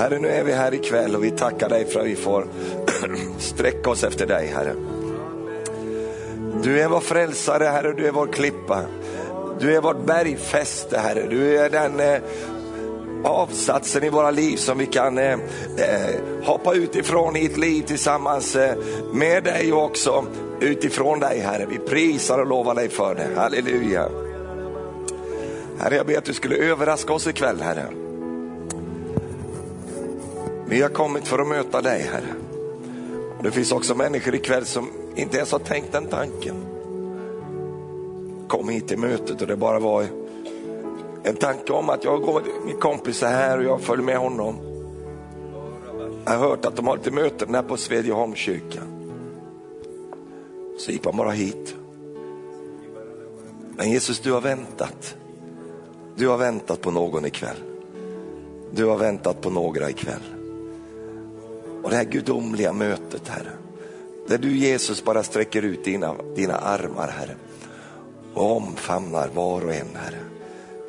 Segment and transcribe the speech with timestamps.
[0.00, 2.46] Herre, nu är vi här ikväll och vi tackar dig för att vi får
[3.38, 4.74] sträcka oss efter dig, Herre.
[6.62, 8.82] Du är vår frälsare, Herre, du är vår klippa.
[9.60, 11.26] Du är vårt bergfäste, Herre.
[11.30, 12.20] Du är den eh,
[13.24, 15.32] avsatsen i våra liv som vi kan eh,
[15.76, 18.76] eh, hoppa utifrån i ett liv tillsammans eh,
[19.12, 20.26] med dig och också
[20.60, 21.66] utifrån dig, Herre.
[21.70, 23.40] Vi prisar och lovar dig för det.
[23.40, 24.08] Halleluja.
[25.78, 27.99] Herre, jag ber att du skulle överraska oss ikväll, Herre.
[30.70, 32.34] Vi har kommit för att möta dig, Herre.
[33.38, 36.54] Och det finns också människor ikväll som inte ens har tänkt den tanken.
[38.48, 40.06] Kom hit till mötet och det bara var
[41.22, 44.56] en tanke om att jag går med min kompis här och jag följer med honom.
[46.24, 49.14] Jag har hört att de har lite möten här på Svedjeholmskyrkan.
[50.78, 51.74] Så gick man bara hit.
[53.76, 55.16] Men Jesus, du har väntat.
[56.16, 57.56] Du har väntat på någon ikväll.
[58.70, 60.39] Du har väntat på några ikväll.
[61.82, 63.52] Och det här gudomliga mötet, Herre.
[64.28, 67.36] Där du Jesus bara sträcker ut dina, dina armar, Herre.
[68.34, 70.18] Och omfamnar var och en, Herre.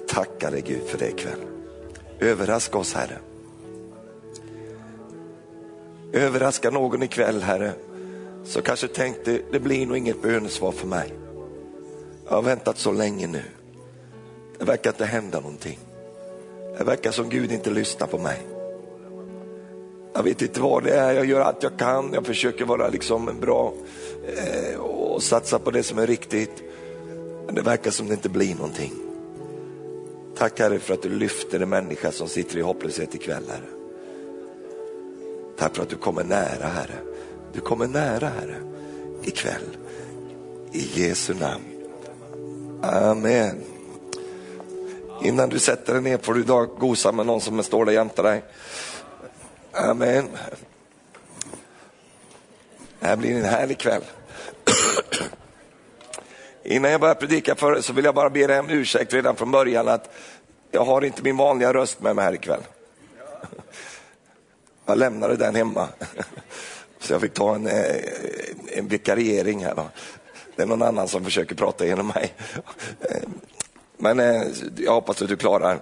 [0.08, 1.39] Tackar dig Gud för det ikväll.
[2.19, 3.17] Överraska oss, Herre.
[6.14, 7.73] Överraska någon ikväll, Herre,
[8.44, 11.14] så kanske tänkte det blir nog inget bönesvar för mig.
[12.28, 13.44] Jag har väntat så länge nu.
[14.59, 15.80] Det verkar inte hända någonting.
[16.78, 18.50] Det verkar som Gud inte lyssnar på mig.
[20.14, 23.40] Jag vet inte vad det är, jag gör allt jag kan, jag försöker vara liksom
[23.42, 23.73] bra
[24.38, 26.64] eh, och satsa på det som är riktigt.
[27.45, 28.94] Men det verkar som det inte blir någonting.
[30.38, 33.70] Tack Herre för att du lyfter en människa som sitter i hopplöshet ikväll Herre.
[35.58, 37.00] Tack för att du kommer nära Herre.
[37.53, 38.56] Du kommer nära Herre
[39.23, 39.78] ikväll.
[40.72, 41.64] I Jesu namn.
[42.81, 43.56] Amen.
[45.23, 48.22] Innan du sätter dig ner får du idag gosa med någon som står där jämte
[48.22, 48.44] dig.
[49.73, 50.30] Amen.
[53.00, 54.03] Det här blir en härlig kväll.
[56.63, 59.35] Innan jag börjar predika för er så vill jag bara be dig om ursäkt redan
[59.35, 60.13] från början att
[60.72, 62.62] jag har inte min vanliga röst med mig här ikväll.
[64.85, 65.88] Jag lämnade den hemma.
[67.00, 67.96] Så jag fick ta en, eh,
[68.67, 69.75] en vikariering här.
[69.75, 69.90] Då.
[70.56, 72.34] Det är någon annan som försöker prata genom mig.
[73.97, 74.44] Men eh,
[74.78, 75.79] jag hoppas att du klarar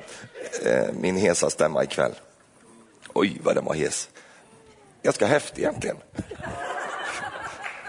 [0.65, 2.11] eh, min hesa stämma ikväll.
[3.19, 4.09] Oj, vad den var hes.
[5.03, 5.97] Ganska häftig egentligen.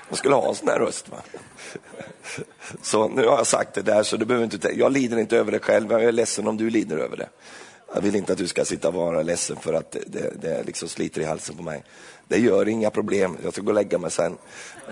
[0.08, 1.08] Man skulle ha en sån här röst.
[1.08, 1.16] Va?
[2.82, 5.52] Så nu har jag sagt det där, så du behöver inte jag lider inte över
[5.52, 7.28] det själv, jag är ledsen om du lider över det.
[7.94, 10.88] Jag vill inte att du ska sitta och vara ledsen för att det, det liksom
[10.88, 11.84] sliter i halsen på mig.
[12.28, 14.38] Det gör inga problem, jag ska gå och lägga mig sen.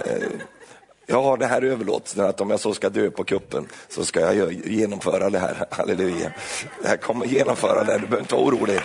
[0.04, 0.28] Eh,
[1.06, 4.34] jag har det här överlåtelsen att om jag så ska dö på kuppen så ska
[4.34, 6.32] jag genomföra det här, halleluja.
[6.84, 8.80] Jag kommer genomföra det, du behöver inte vara orolig.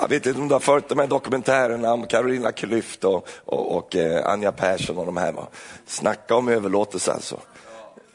[0.00, 3.76] Jag vet inte om du har följt de här dokumentärerna om Carolina Klüft och, och,
[3.76, 5.32] och eh, Anja Persson och de här.
[5.32, 5.46] Va?
[5.86, 7.40] Snacka om överlåtelse alltså.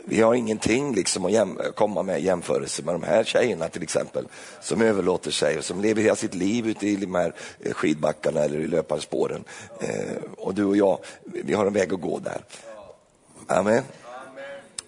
[0.05, 3.83] Vi har ingenting liksom att jäm, komma med i jämförelse med de här tjejerna till
[3.83, 4.27] exempel
[4.61, 8.39] som överlåter sig och som lever hela sitt liv ute i de här eh, skidbackarna
[8.39, 9.43] eller i löparspåren.
[9.79, 12.41] Eh, och du och jag, vi har en väg att gå där.
[13.47, 13.83] Amen.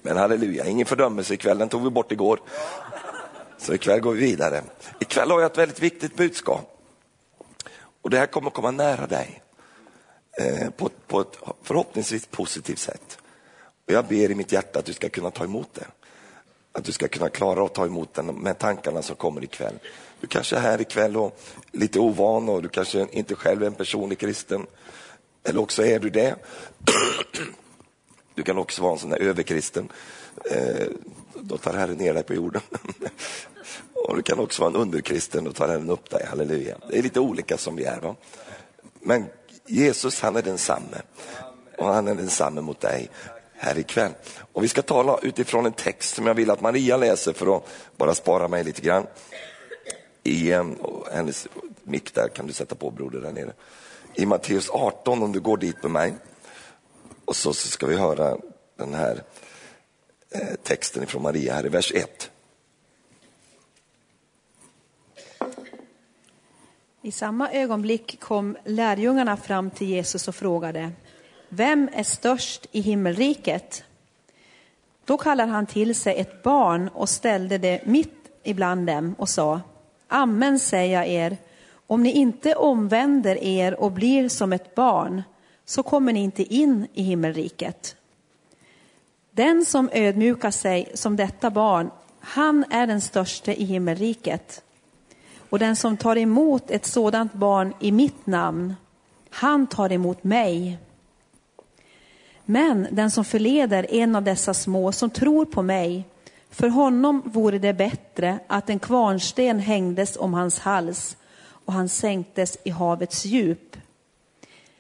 [0.02, 2.40] Men halleluja, ingen fördömelse ikväll, den tog vi bort igår.
[3.58, 4.62] Så ikväll går vi vidare.
[5.00, 6.75] Ikväll har jag ett väldigt viktigt budskap.
[8.06, 9.42] Och det här kommer komma nära dig
[10.38, 13.18] eh, på, på ett förhoppningsvis positivt sätt.
[13.88, 15.86] Och jag ber i mitt hjärta att du ska kunna ta emot det.
[16.72, 19.80] Att du ska kunna klara att ta emot den med tankarna som kommer ikväll.
[20.20, 21.40] Du kanske är här ikväll och
[21.72, 24.68] lite ovan och du kanske inte själv är en personlig kristen.
[25.44, 26.36] Eller också är du det.
[28.34, 29.92] Du kan också vara en sån där överkristen.
[30.52, 30.88] Eh,
[31.34, 32.62] då tar Herren ner dig på jorden.
[34.08, 36.78] Och du kan också vara en underkristen och tar Herren upp dig, halleluja.
[36.90, 38.00] Det är lite olika som vi är.
[38.00, 38.16] Va?
[39.00, 39.26] Men
[39.68, 41.02] Jesus han är densamme.
[41.78, 43.10] Och han är densamme mot dig
[43.54, 44.12] här ikväll.
[44.54, 47.64] Och vi ska tala utifrån en text som jag vill att Maria läser för att
[47.98, 49.08] bara spara mig lite grann.
[50.24, 50.76] I ehm,
[51.12, 51.48] hennes
[51.84, 53.54] mick där kan du sätta på broder där nere.
[54.14, 56.16] I Matteus 18 om du går dit med mig.
[57.26, 58.38] Och så, så ska vi höra
[58.78, 59.24] den här
[60.32, 62.32] eh, texten ifrån Maria här i vers 1.
[67.06, 70.92] I samma ögonblick kom lärjungarna fram till Jesus och frågade
[71.50, 73.84] Vem är störst i himmelriket?
[75.06, 79.62] Då kallade han till sig ett barn och ställde det mitt ibland dem och sa
[80.08, 81.38] Amen säger jag er,
[81.88, 85.24] om ni inte omvänder er och blir som ett barn
[85.66, 87.96] så kommer ni inte in i himmelriket.
[89.32, 94.65] Den som ödmjukar sig som detta barn, han är den störste i himmelriket.
[95.56, 98.76] Och den som tar emot ett sådant barn i mitt namn,
[99.30, 100.78] han tar emot mig.
[102.46, 106.04] Men den som förleder en av dessa små som tror på mig,
[106.50, 111.18] för honom vore det bättre att en kvarnsten hängdes om hans hals
[111.66, 113.78] och han sänktes i havets djup.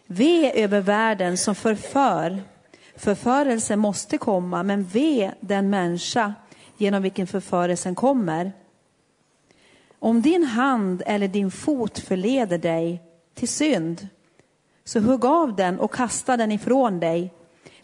[0.06, 2.44] Ve över världen som förför.
[2.95, 6.33] Förförelse måste komma, men ve den människa
[6.78, 8.51] genom vilken förförelsen kommer.
[10.00, 13.01] Om din hand eller din fot förleder dig
[13.33, 14.07] till synd,
[14.83, 17.33] så hugg av den och kasta den ifrån dig.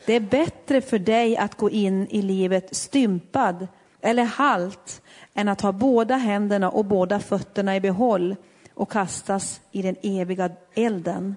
[0.06, 3.68] Det är bättre för dig att gå in i livet stympad
[4.02, 5.02] eller halt
[5.34, 8.36] än att ha båda händerna och båda fötterna i behåll
[8.74, 11.36] och kastas i den eviga elden.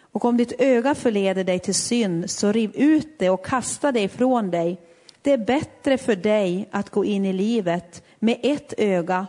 [0.00, 4.00] Och om ditt öga förleder dig till synd, så riv ut det och kasta det
[4.00, 4.80] ifrån dig.
[5.22, 9.26] Det är bättre för dig att gå in i livet med ett öga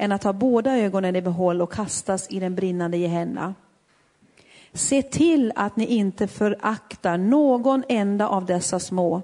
[0.00, 3.54] än att ha båda ögonen i behåll och kastas i den brinnande Gehenna.
[4.72, 9.22] Se till att ni inte föraktar någon enda av dessa små.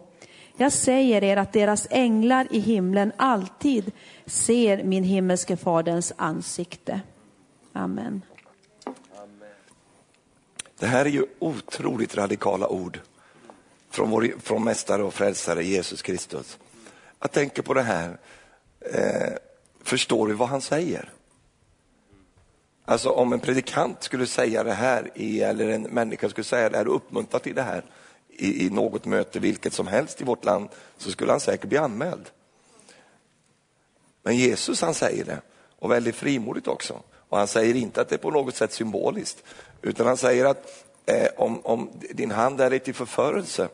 [0.56, 3.92] Jag säger er att deras änglar i himlen alltid
[4.26, 7.00] ser min himmelske faderns ansikte.
[7.72, 8.22] Amen.
[10.78, 13.00] Det här är ju otroligt radikala ord
[13.90, 16.58] från, vår, från Mästare och Frälsare Jesus Kristus.
[17.20, 18.18] Jag tänker på det här,
[18.80, 19.32] eh,
[19.86, 21.12] förstår du vad han säger?
[22.84, 26.76] Alltså om en predikant skulle säga det här, i, eller en människa skulle säga det
[26.76, 27.84] här och uppmuntra till det här
[28.28, 30.68] i, i något möte, vilket som helst i vårt land,
[30.98, 32.30] så skulle han säkert bli anmäld.
[34.22, 35.40] Men Jesus han säger det,
[35.78, 37.02] och väldigt frimodigt också.
[37.28, 39.44] Och han säger inte att det är på något sätt symboliskt,
[39.82, 43.68] utan han säger att eh, om, om, din hand är till förförelse,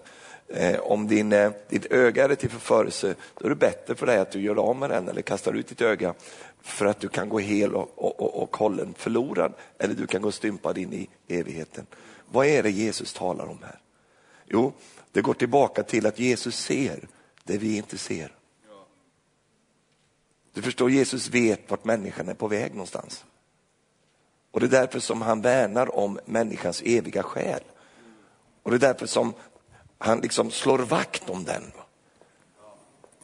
[0.55, 4.19] Eh, om din, eh, ditt öga är till förförelse, då är det bättre för dig
[4.19, 6.15] att du gör av med den eller kastar ut ditt öga
[6.61, 10.23] för att du kan gå hel och, och, och, och hållen förlorad, eller du kan
[10.23, 11.87] gå stympad in i evigheten.
[12.31, 13.81] Vad är det Jesus talar om här?
[14.47, 14.73] Jo,
[15.13, 17.09] det går tillbaka till att Jesus ser
[17.45, 18.33] det vi inte ser.
[20.55, 23.25] Du förstår, Jesus vet vart människan är på väg någonstans.
[24.51, 27.63] Och det är därför som han värnar om människans eviga själ.
[28.63, 29.35] Och det är därför som
[30.05, 31.73] han liksom slår vakt om den.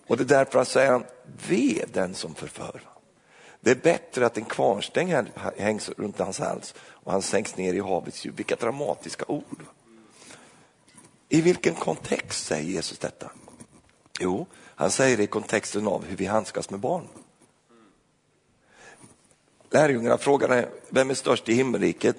[0.06, 1.02] Och det är därför han säger,
[1.48, 2.80] ve den som förför.
[3.60, 5.14] Det är bättre att en kvarnstäng
[5.56, 8.38] hängs runt hans hals och han sänks ner i havets djup.
[8.38, 9.64] Vilka dramatiska ord.
[11.28, 13.30] I vilken kontext säger Jesus detta?
[14.20, 17.08] Jo, han säger det i kontexten av hur vi handskas med barn.
[19.70, 22.16] Lärjungarna frågade vem är störst i himmelriket.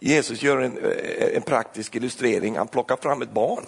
[0.00, 2.56] Jesus gör en, eh, en praktisk illustrering.
[2.56, 3.66] Han plockar fram ett barn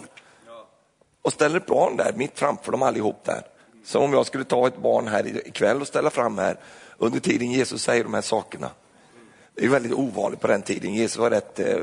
[1.25, 3.43] och ställer ett barn där mitt framför dem allihop där.
[3.85, 6.57] Som om jag skulle ta ett barn här ikväll och ställa fram här
[6.99, 8.71] under tiden Jesus säger de här sakerna.
[9.55, 10.95] Det är väldigt ovanligt på den tiden.
[10.95, 11.77] Jesus var rätt, eh,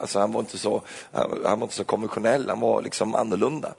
[0.00, 0.82] alltså han var inte så,
[1.12, 3.74] han var inte så konventionell, han var liksom annorlunda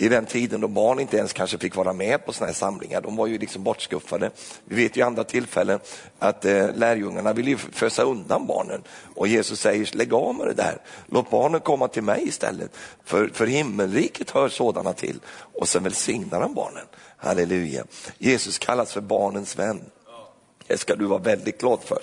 [0.00, 3.00] i den tiden då barn inte ens kanske fick vara med på såna här samlingar.
[3.00, 4.30] De var ju liksom bortskuffade.
[4.64, 5.80] Vi vet ju andra tillfällen
[6.18, 8.82] att eh, lärjungarna ville ju fösa undan barnen
[9.14, 10.78] och Jesus säger lägg av med det där.
[11.06, 12.76] Låt barnen komma till mig istället.
[13.04, 15.20] För, för himmelriket hör sådana till.
[15.54, 16.86] Och sen välsignar han barnen.
[17.16, 17.84] Halleluja.
[18.18, 19.80] Jesus kallas för barnens vän.
[20.66, 22.02] Det ska du vara väldigt glad för.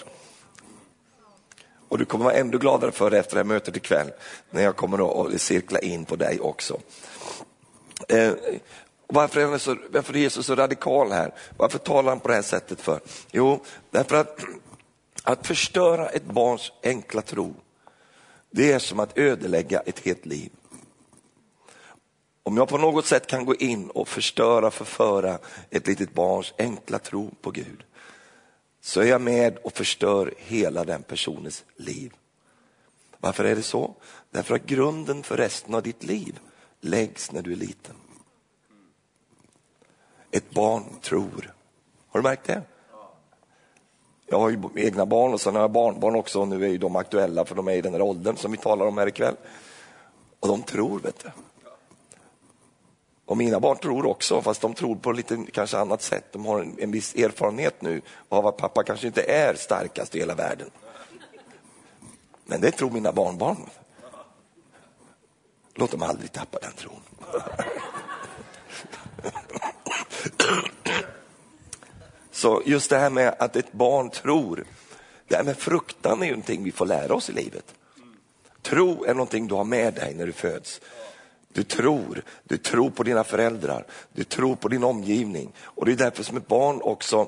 [1.89, 4.11] Och du kommer vara ännu gladare för det efter det här mötet ikväll
[4.49, 6.79] när jag kommer att cirkla in på dig också.
[8.07, 8.33] Eh,
[9.07, 11.33] varför är, så, varför är Jesus så radikal här?
[11.57, 12.99] Varför talar han på det här sättet för?
[13.31, 14.39] Jo, därför att
[15.23, 17.53] att förstöra ett barns enkla tro,
[18.49, 20.51] det är som att ödelägga ett helt liv.
[22.43, 25.39] Om jag på något sätt kan gå in och förstöra, förföra
[25.69, 27.83] ett litet barns enkla tro på Gud,
[28.81, 32.13] så är jag med och förstör hela den personens liv.
[33.19, 33.95] Varför är det så?
[34.31, 36.39] Därför att grunden för resten av ditt liv
[36.81, 37.95] läggs när du är liten.
[40.31, 41.53] Ett barn tror.
[42.07, 42.61] Har du märkt det?
[44.25, 46.77] Jag har ju egna barn och sen har jag barnbarn också och nu är ju
[46.77, 49.35] de aktuella för de är i den där åldern som vi talar om här ikväll.
[50.39, 51.31] Och de tror, vet du.
[53.25, 56.25] Och mina barn tror också, fast de tror på lite kanske annat sätt.
[56.31, 60.19] De har en, en viss erfarenhet nu av att pappa kanske inte är starkast i
[60.19, 60.69] hela världen.
[62.45, 63.57] Men det tror mina barnbarn.
[65.79, 67.01] Låt dem aldrig tappa den tron.
[72.31, 74.65] Så just det här med att ett barn tror,
[75.27, 77.73] det här med fruktan är ju någonting vi får lära oss i livet.
[78.61, 80.81] Tro är någonting du har med dig när du föds.
[81.53, 85.53] Du tror, du tror på dina föräldrar, du tror på din omgivning.
[85.59, 87.27] Och det är därför som ett barn också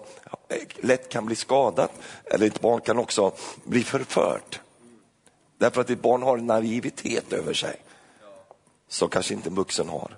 [0.75, 1.91] lätt kan bli skadat,
[2.25, 3.32] eller ett barn kan också
[3.63, 4.62] bli förfört.
[5.58, 7.75] Därför att ett barn har en naivitet över sig,
[8.89, 10.17] som kanske inte en vuxen har.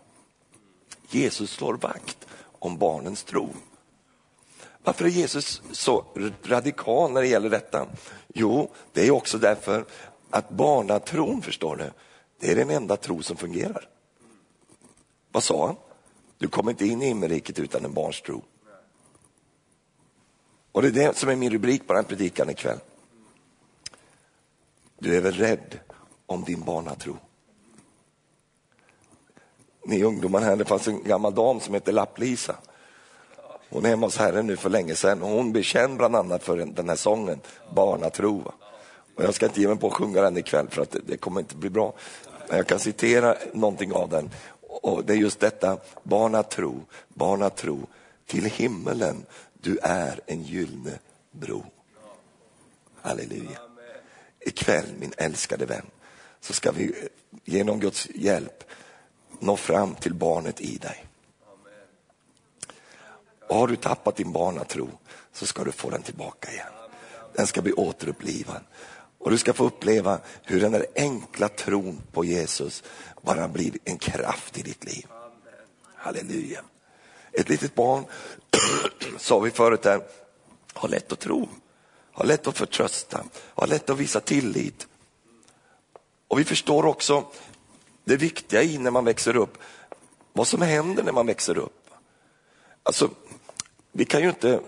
[1.10, 3.50] Jesus slår vakt om barnens tro.
[4.84, 6.06] Varför är Jesus så
[6.44, 7.88] radikal när det gäller detta?
[8.34, 9.86] Jo, det är också därför
[10.30, 11.92] att barnatron, förstår du,
[12.40, 13.90] det är den enda tro som fungerar.
[15.32, 15.76] Vad sa han?
[16.38, 18.44] Du kommer inte in i himmelriket utan en barns tro.
[20.72, 22.80] Och det är det som är min rubrik på den predikan ikväll.
[25.00, 25.80] Du är väl rädd
[26.26, 27.18] om din barnatro?
[29.84, 32.56] Ni ungdomar här, det fanns en gammal dam som hette Lapp-Lisa.
[33.70, 36.44] Hon är hemma hos Herren nu för länge sedan och hon blev känd bland annat
[36.44, 37.40] för den här sången,
[37.76, 38.54] Barnatro.
[39.16, 41.40] Och jag ska inte ge mig på att sjunga den ikväll för att det kommer
[41.40, 41.94] inte bli bra.
[42.48, 44.30] Men jag kan citera någonting av den.
[44.62, 47.88] Och det är just detta, barnatro, barnatro,
[48.28, 51.00] till himmelen, du är en gyllene
[51.32, 51.66] bro.
[53.02, 53.60] Halleluja.
[54.40, 55.86] Ikväll, min älskade vän,
[56.42, 57.10] så ska vi
[57.46, 58.64] genom Guds hjälp
[59.42, 61.06] nå fram till barnet i dig.
[63.48, 64.90] Och har du tappat din barnatro
[65.34, 66.74] så ska du få den tillbaka igen.
[67.34, 68.62] Den ska bli återupplivad.
[69.18, 72.84] Och du ska få uppleva hur den där enkla tron på Jesus
[73.22, 75.06] bara blir en kraft i ditt liv.
[75.96, 76.62] Halleluja.
[77.32, 78.06] Ett litet barn,
[79.18, 80.02] sa vi förut här,
[80.74, 81.50] har lätt att tro,
[82.12, 84.88] har lätt att förtrösta, har lätt att visa tillit.
[86.28, 87.26] Och vi förstår också
[88.04, 89.58] det viktiga i när man växer upp,
[90.34, 91.90] vad som händer när man växer upp.
[92.84, 93.10] Alltså,
[93.92, 94.60] vi kan ju inte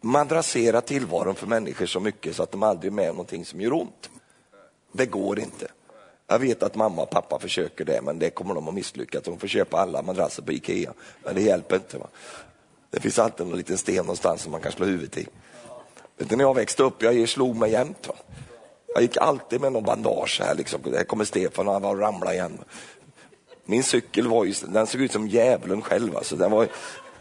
[0.00, 3.60] madrassera tillvaron för människor så mycket så att de aldrig är med om någonting som
[3.60, 4.10] gör ont.
[4.92, 5.68] Det går inte.
[6.26, 9.22] Jag vet att mamma och pappa försöker det, men det kommer de att misslyckas.
[9.22, 10.92] De får köpa alla madrasser på Ikea,
[11.24, 11.98] men det hjälper inte.
[11.98, 12.06] Va?
[12.90, 15.26] Det finns alltid en liten sten någonstans som man kan slå huvudet i.
[16.16, 18.08] Vet du, när jag växte upp, jag slog mig jämt.
[18.08, 18.14] Va?
[18.94, 20.80] Jag gick alltid med någon bandage här, liksom.
[20.84, 22.58] Här kommer Stefan och han var ramla igen.
[23.64, 26.16] Min cykel var ju, den såg ut som djävulen själv.
[26.16, 26.36] Alltså.
[26.36, 26.68] Den var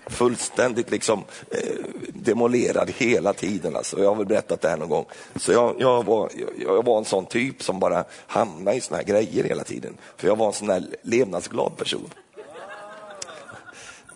[0.08, 3.75] fullständigt liksom, eh, demolerad hela tiden.
[3.75, 4.00] Alltså.
[4.00, 5.06] Jag har väl berättat det här någon gång.
[5.36, 8.98] Så jag, jag, var, jag, jag var en sån typ som bara hamnade i såna
[8.98, 9.98] här grejer hela tiden.
[10.18, 12.10] För jag var en sån här levnadsglad person.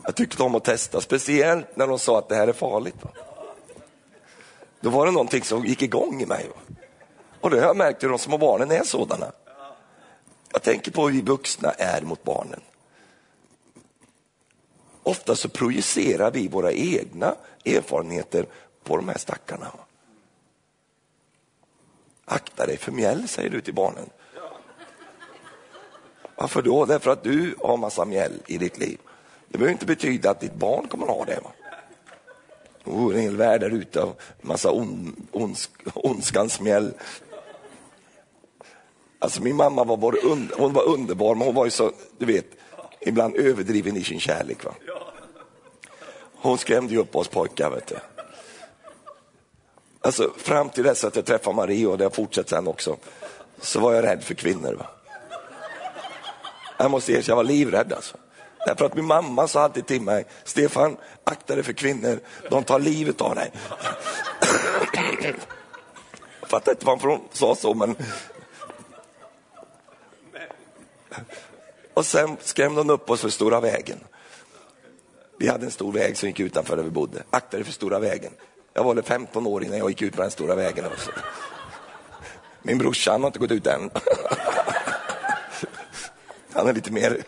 [0.03, 2.95] Jag tyckte om att testa, speciellt när de sa att det här är farligt.
[3.01, 3.09] Va?
[4.79, 6.45] Då var det någonting som gick igång i mig.
[6.49, 6.75] Va?
[7.41, 9.31] Och det har jag märkt hur de små barnen är sådana.
[10.51, 12.61] Jag tänker på hur vi vuxna är mot barnen.
[15.03, 18.45] Ofta så projicerar vi våra egna erfarenheter
[18.83, 19.71] på de här stackarna.
[22.25, 24.09] Akta dig för mjäll, säger du till barnen.
[26.35, 26.85] Varför då?
[26.85, 28.97] Därför att du har massa mjäll i ditt liv.
[29.47, 31.39] Det behöver inte betyda att ditt barn kommer att ha det.
[31.43, 31.51] Va?
[32.83, 36.93] Oh, en hel värld där ute av massa on, ondsk, ondskans mjäll.
[39.19, 42.25] Alltså min mamma var, både un, hon var underbar, men hon var ju så, du
[42.25, 42.45] vet,
[42.99, 44.65] ibland överdriven i sin kärlek.
[44.65, 44.73] Va?
[46.35, 47.69] Hon skrämde ju upp oss pojkar.
[47.69, 47.95] Vet du.
[50.01, 52.97] Alltså, fram till dess att jag träffade Marie, och det har fortsatt sen också,
[53.61, 54.73] så var jag rädd för kvinnor.
[54.73, 54.85] Va?
[56.77, 57.93] Jag måste erkänna, jag var livrädd.
[57.93, 58.17] Alltså.
[58.65, 62.19] Därför att min mamma sa alltid till mig, Stefan, akta dig för kvinnor,
[62.49, 63.51] de tar livet av dig.
[66.39, 67.95] Jag fattar inte varför hon sa så, men...
[71.93, 73.99] Och sen skrämde hon upp oss för stora vägen.
[75.37, 77.23] Vi hade en stor väg som gick utanför där vi bodde.
[77.29, 78.31] Akta dig för stora vägen.
[78.73, 80.85] Jag var 15 år innan jag gick ut på den stora vägen.
[80.85, 81.11] Också.
[82.61, 83.89] Min brorsa har inte gått ut än.
[86.53, 87.23] Han är lite mer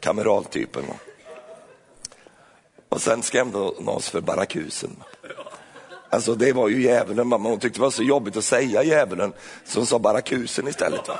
[0.00, 0.84] kameraltypen.
[2.88, 4.96] Och sen skrämde hon oss för barakusen.
[6.10, 9.32] Alltså det var ju djävulen, men hon tyckte det var så jobbigt att säga djävulen,
[9.64, 11.08] så hon sa barakusen istället.
[11.08, 11.18] Va?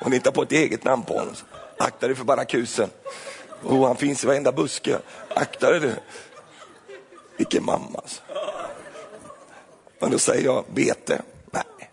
[0.00, 1.34] Hon hittar på ett eget namn på honom.
[1.78, 2.90] Akta dig för barakusen.
[3.62, 4.98] Oh, han finns i varenda buske.
[5.28, 5.92] Akta dig du.
[7.36, 8.22] Vilken mamma alltså.
[9.98, 11.22] Men då säger jag bete.
[11.50, 11.90] Nej.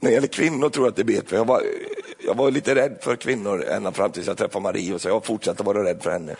[0.00, 1.36] När det gäller kvinnor tror jag att det är bete.
[1.36, 1.62] Jag var,
[2.18, 4.98] jag var lite rädd för kvinnor ända fram tills jag träffade Marie.
[4.98, 6.36] Så jag fortsatte vara rädd för henne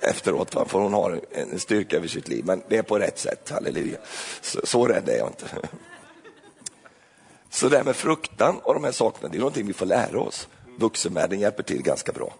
[0.00, 0.50] efteråt.
[0.50, 2.44] För hon har en styrka över sitt liv.
[2.46, 3.98] Men det är på rätt sätt, halleluja.
[4.40, 5.46] Så, så rädd är jag inte.
[7.54, 10.20] Så det här med fruktan och de här sakerna, det är någonting vi får lära
[10.20, 10.48] oss.
[10.78, 12.34] Vuxenvärlden hjälper till ganska bra.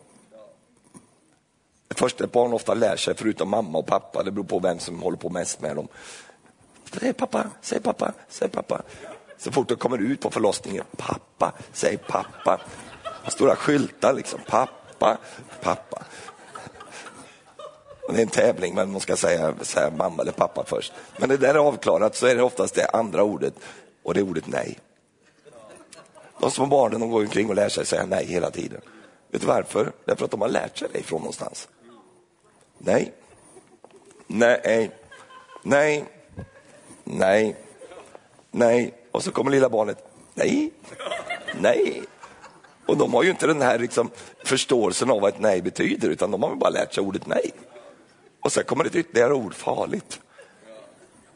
[1.89, 4.79] Det första ett barn ofta lär sig, förutom mamma och pappa, det beror på vem
[4.79, 5.89] som håller på mest med dem.
[7.01, 8.83] Säg pappa, säg pappa, säg pappa.
[9.39, 12.61] Så fort de kommer ut på förlossningen, pappa, säg pappa.
[13.29, 15.19] Stora skyltar liksom, pappa,
[15.63, 16.03] pappa.
[18.09, 20.93] Det är en tävling, men man ska säga, säga mamma eller pappa först.
[21.19, 23.55] Men det där är avklarat så är det oftast det andra ordet
[24.03, 24.79] och det är ordet nej.
[26.45, 28.81] De små barnen de går omkring och lär sig säga nej hela tiden.
[29.31, 29.93] Vet du varför?
[30.05, 31.69] Därför att de har lärt sig det ifrån någonstans.
[32.79, 33.13] Nej,
[34.27, 34.91] nej,
[35.63, 36.05] nej,
[37.05, 37.57] nej,
[38.51, 38.95] nej.
[39.11, 39.99] Och så kommer lilla barnet,
[40.35, 40.73] nej,
[41.61, 42.03] nej.
[42.87, 44.11] Och de har ju inte den här liksom,
[44.45, 47.51] förståelsen av vad ett nej betyder, utan de har bara lärt sig ordet nej.
[48.41, 50.21] Och sen kommer ett ytterligare ord, farligt.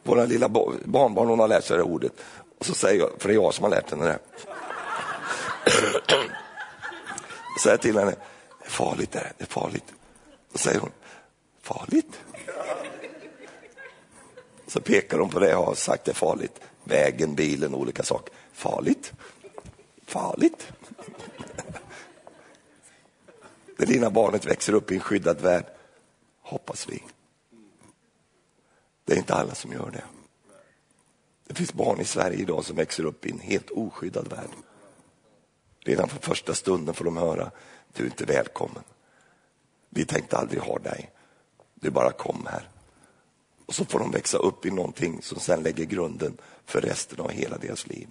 [0.02, 2.12] Våra lilla barnbarn hon har lärt sig det ordet.
[2.58, 4.18] Och så säger jag, för det är jag som har lärt henne det
[7.62, 8.10] säger till henne,
[8.58, 9.94] det är farligt det det är farligt.
[10.52, 10.92] Då säger hon,
[11.62, 12.20] farligt?
[14.66, 16.60] Så pekar hon på det jag har sagt det är farligt.
[16.84, 18.34] Vägen, bilen, olika saker.
[18.52, 19.12] Farligt?
[20.06, 20.72] Farligt?
[23.76, 25.64] Det lilla barnet växer upp i en skyddad värld,
[26.42, 27.02] hoppas vi.
[29.04, 30.04] Det är inte alla som gör det.
[31.46, 34.48] Det finns barn i Sverige idag som växer upp i en helt oskyddad värld.
[35.88, 37.50] Redan från första stunden får de höra,
[37.92, 38.82] du är inte välkommen.
[39.88, 41.10] Vi tänkte aldrig ha dig.
[41.74, 42.68] Du bara kom här.
[43.66, 47.30] Och så får de växa upp i någonting som sen lägger grunden för resten av
[47.30, 48.08] hela deras liv.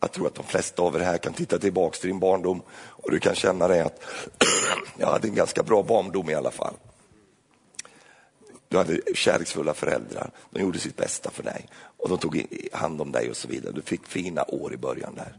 [0.00, 3.10] Jag tror att de flesta av er här kan titta tillbaka till din barndom och
[3.10, 4.02] du kan känna dig att
[4.98, 6.74] jag hade en ganska bra barndom i alla fall.
[8.74, 13.12] Du hade kärleksfulla föräldrar, de gjorde sitt bästa för dig och de tog hand om
[13.12, 13.72] dig och så vidare.
[13.72, 15.36] Du fick fina år i början där.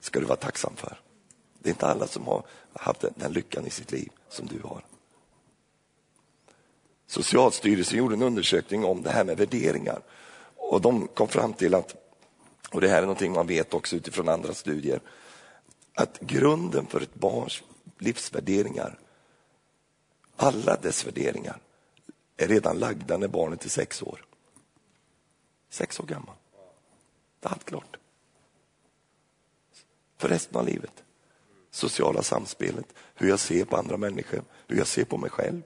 [0.00, 1.00] ska du vara tacksam för.
[1.58, 4.84] Det är inte alla som har haft den lyckan i sitt liv som du har.
[7.06, 10.00] Socialstyrelsen gjorde en undersökning om det här med värderingar
[10.56, 11.94] och de kom fram till att,
[12.70, 15.00] och det här är någonting man vet också utifrån andra studier,
[15.94, 17.62] att grunden för ett barns
[17.98, 18.98] livsvärderingar,
[20.36, 21.60] alla dess värderingar,
[22.38, 24.24] är redan lagda när barnet är sex år.
[25.70, 26.34] Sex år gammal.
[27.40, 27.96] Det är allt klart.
[30.16, 31.04] För resten av livet.
[31.70, 35.62] Sociala samspelet, hur jag ser på andra människor, hur jag ser på mig själv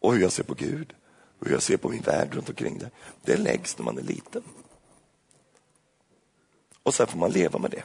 [0.00, 0.94] och hur jag ser på Gud,
[1.40, 2.90] hur jag ser på min värld runt omkring det.
[3.22, 4.42] Det läggs när man är liten.
[6.82, 7.84] Och sen får man leva med det.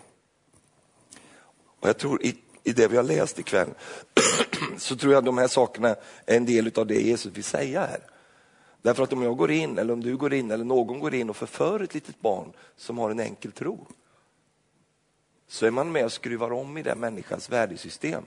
[1.79, 3.69] Och jag tror i, i det vi har läst ikväll
[4.81, 7.99] så tror jag de här sakerna är en del av det Jesus vill säga här.
[8.81, 11.29] Därför att om jag går in, eller om du går in, eller någon går in
[11.29, 13.87] och förför ett litet barn som har en enkel tro,
[15.47, 18.23] så är man med och skruvar om i den människans värdesystem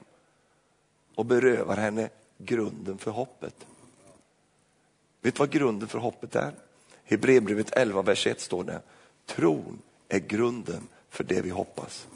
[1.14, 3.66] och berövar henne grunden för hoppet.
[5.20, 6.54] Vet du vad grunden för hoppet är?
[7.04, 8.80] Hebreerbrevet 11, vers 1 står det.
[9.26, 12.06] Tron är grunden för det vi hoppas.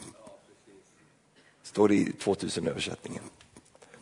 [1.63, 3.23] Står det i 2000-översättningen.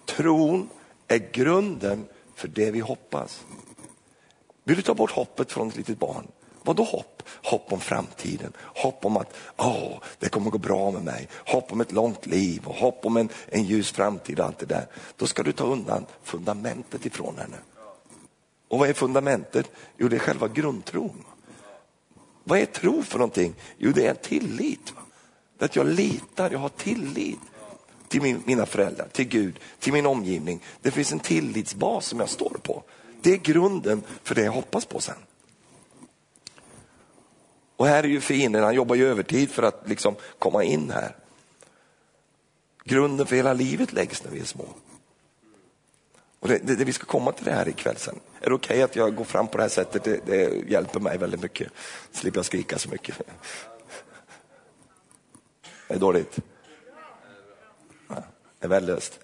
[0.07, 0.69] Tron
[1.09, 3.47] är grunden för det vi hoppas.
[4.65, 6.27] Vill du ta bort hoppet från ett litet barn?
[6.63, 7.23] Vad då hopp?
[7.45, 11.81] Hopp om framtiden, hopp om att åh, det kommer gå bra med mig, hopp om
[11.81, 14.87] ett långt liv och hopp om en, en ljus framtid och allt det där.
[15.17, 17.57] Då ska du ta undan fundamentet ifrån henne.
[18.69, 19.71] Och vad är fundamentet?
[19.97, 21.25] Jo, det är själva grundtron.
[22.45, 23.55] Vad är tro för någonting?
[23.79, 24.95] Jo, det är tillit.
[25.59, 27.41] Att jag litar, jag har tillit
[28.09, 30.63] till min, mina föräldrar, till Gud, till min omgivning.
[30.83, 32.83] Det finns en tillitsbas som jag står på.
[33.23, 35.17] Det är grunden för det jag hoppas på sen.
[37.77, 41.17] Och här är ju fienden, han jobbar ju övertid för att liksom komma in här.
[42.85, 44.69] Grunden för hela livet läggs när vi är små.
[46.41, 48.21] Och det, det, det vi ska komma till det här ikväll sen.
[48.41, 50.05] Är det okej okay att jag går fram på det här sättet?
[50.05, 51.73] Det, det hjälper mig väldigt mycket.
[52.13, 53.17] Slipper jag skrika så mycket.
[55.89, 56.39] Det är dåligt.
[58.67, 59.19] Det är värdelöst.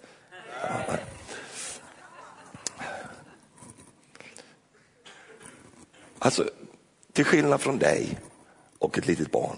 [6.18, 6.50] Alltså,
[7.12, 8.18] till skillnad från dig
[8.78, 9.56] och ett litet barn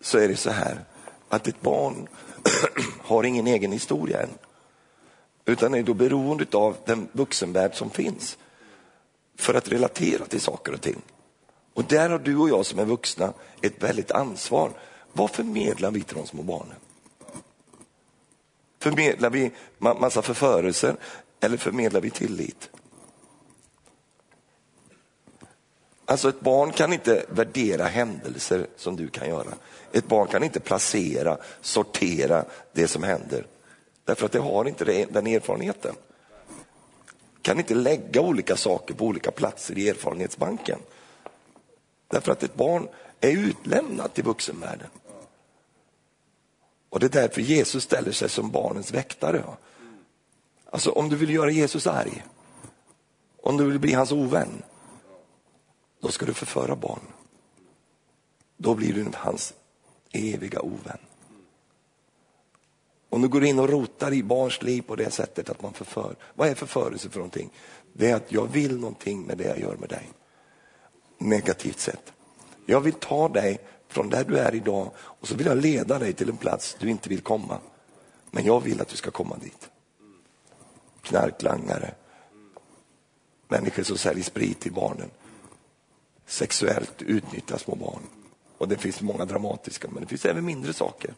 [0.00, 0.84] så är det så här
[1.28, 2.08] att ett barn
[3.00, 4.30] har ingen egen historia än
[5.44, 8.38] utan är då beroende av den vuxenvärld som finns
[9.36, 11.02] för att relatera till saker och ting.
[11.74, 14.70] Och där har du och jag som är vuxna ett väldigt ansvar.
[15.12, 16.76] Vad förmedlar vi till de små barnen?
[18.78, 20.96] Förmedlar vi massa förförelser
[21.40, 22.70] eller förmedlar vi tillit?
[26.08, 29.54] Alltså ett barn kan inte värdera händelser som du kan göra.
[29.92, 33.46] Ett barn kan inte placera, sortera det som händer.
[34.04, 35.94] Därför att det har inte den erfarenheten.
[37.42, 40.78] Kan inte lägga olika saker på olika platser i erfarenhetsbanken.
[42.08, 42.88] Därför att ett barn
[43.20, 44.88] är utlämnat till vuxenvärlden.
[46.90, 49.44] Och det är därför Jesus ställer sig som barnens väktare.
[50.70, 52.24] Alltså om du vill göra Jesus arg,
[53.42, 54.62] om du vill bli hans ovän,
[56.00, 57.00] då ska du förföra barn.
[58.56, 59.54] Då blir du hans
[60.12, 60.98] eviga ovän.
[63.08, 66.16] Om du går in och rotar i barns liv på det sättet att man förför.
[66.34, 67.50] Vad är förförelse för någonting?
[67.92, 70.08] Det är att jag vill någonting med det jag gör med dig.
[71.18, 72.12] Negativt sett.
[72.66, 73.58] Jag vill ta dig
[73.96, 76.90] från där du är idag och så vill jag leda dig till en plats du
[76.90, 77.58] inte vill komma.
[78.30, 79.70] Men jag vill att du ska komma dit.
[81.02, 81.94] Knarklangare,
[83.48, 85.10] människor som säljer sprit till barnen,
[86.26, 88.02] sexuellt utnyttjar små barn.
[88.58, 91.14] Och det finns många dramatiska, men det finns även mindre saker.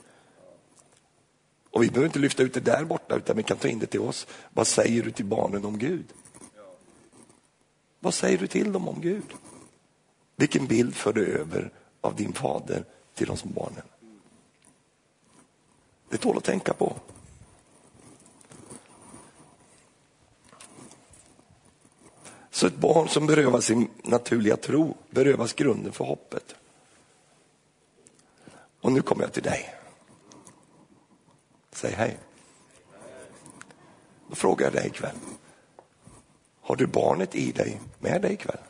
[1.70, 3.86] Och vi behöver inte lyfta ut det där borta, utan vi kan ta in det
[3.86, 4.26] till oss.
[4.50, 6.06] Vad säger du till barnen om Gud?
[8.00, 9.34] Vad säger du till dem om Gud?
[10.36, 12.84] Vilken bild för du över av din fader
[13.14, 13.84] till de små barnen?
[16.08, 16.96] Det tål att tänka på.
[22.50, 26.54] Så ett barn som berövas sin naturliga tro berövas grunden för hoppet.
[28.80, 29.74] Och nu kommer jag till dig.
[31.72, 32.18] Säg hej.
[34.28, 35.16] Då frågar jag dig ikväll.
[36.60, 38.60] Har du barnet i dig med dig ikväll?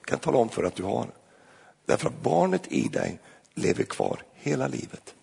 [0.00, 1.06] Jag kan tala om för att du har.
[1.86, 3.18] Därför att barnet i dig
[3.54, 5.14] lever kvar hela livet.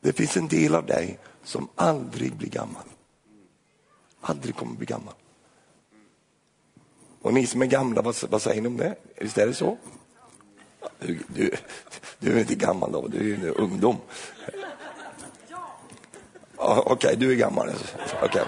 [0.00, 2.82] Det finns en del av dig som aldrig blir gammal.
[4.20, 5.14] Aldrig kommer bli gammal.
[7.22, 8.96] Och ni som är gamla, vad, vad säger ni om det?
[9.16, 9.78] Visst är det så?
[10.98, 11.50] Du, du,
[12.18, 13.96] du är inte gammal då, du är ju ungdom.
[16.56, 17.70] Okej, okay, du är gammal.
[18.22, 18.44] Okay.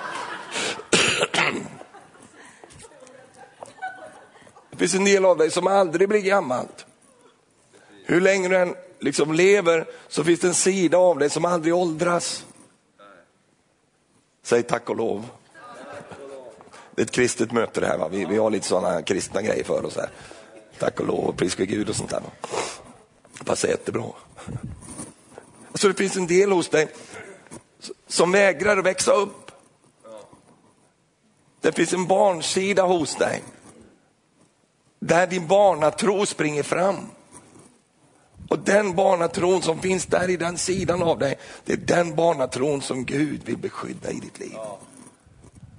[4.78, 6.86] Det finns en del av dig som aldrig blir gammalt.
[8.04, 11.74] Hur länge du än liksom lever så finns det en sida av dig som aldrig
[11.74, 12.44] åldras.
[14.42, 15.26] Säg tack och lov.
[16.94, 17.98] Det är ett kristet möte det här.
[17.98, 18.08] Va?
[18.08, 19.96] Vi, vi har lite sådana kristna grejer för oss.
[19.96, 20.10] Här.
[20.78, 22.22] Tack och lov, och pris Gud och sånt där.
[23.38, 24.04] Det passar jättebra.
[25.72, 26.88] Alltså det finns en del hos dig
[28.06, 29.50] som vägrar att växa upp.
[31.60, 33.42] Det finns en barnsida hos dig.
[34.98, 36.96] Där din barnatro springer fram.
[38.48, 42.82] Och den barnatron som finns där i den sidan av dig, det är den barnatron
[42.82, 44.56] som Gud vill beskydda i ditt liv.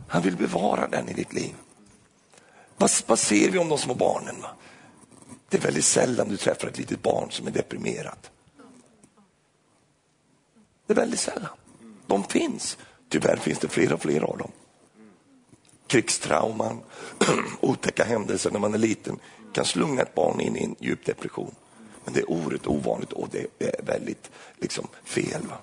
[0.08, 1.55] Han vill bevara den i ditt liv.
[2.77, 4.36] Vad, vad ser vi om de små barnen?
[4.41, 4.49] Va?
[5.49, 8.32] Det är väldigt sällan du träffar ett litet barn som är deprimerat.
[10.88, 11.51] Det är väldigt sällan.
[12.08, 12.77] De finns.
[13.10, 14.51] Tyvärr finns det fler och fler av dem.
[15.89, 16.80] Krigstrauman,
[17.62, 19.19] otäcka händelser när man är liten
[19.54, 21.56] kan slunga ett barn in i en djup depression.
[22.06, 25.41] Men det är oerhört ovanligt och det är väldigt liksom, fel.
[25.49, 25.58] Va?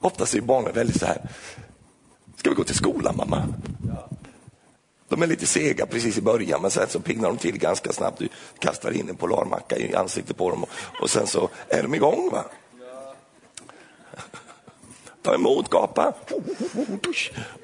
[0.00, 1.28] Oftast är barnen väldigt så här,
[2.36, 3.54] ska vi gå till skolan mamma?
[5.08, 8.18] De är lite sega precis i början men sen så piggnar de till ganska snabbt.
[8.18, 11.94] Du kastar in en polarmacka i ansiktet på dem och, och sen så är de
[11.94, 12.30] igång.
[12.32, 12.44] Va?
[15.24, 16.12] Ta emot, gapa.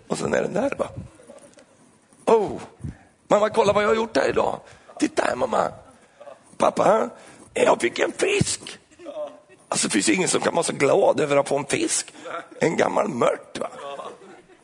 [0.09, 0.73] Och sen är den där.
[0.79, 0.89] Va?
[2.25, 2.61] Oh,
[3.29, 4.61] mamma kolla vad jag har gjort här idag.
[4.99, 5.73] Titta här mamma.
[6.57, 7.11] Pappa,
[7.55, 8.79] jag fick en fisk.
[9.69, 12.15] Alltså det finns ingen som kan vara så glad över att få en fisk.
[12.61, 13.59] En gammal mört.
[13.59, 13.71] Va?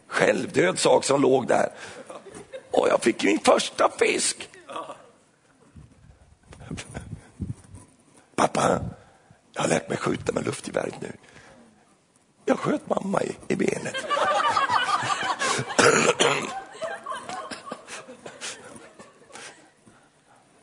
[0.06, 1.68] Självdöd sak som låg där.
[2.70, 4.48] Och jag fick min första fisk.
[8.37, 8.80] Pappa,
[9.52, 11.12] jag har lärt mig skjuta med luftgeväret nu.
[12.48, 13.94] Jag sköt mamma i, i benet.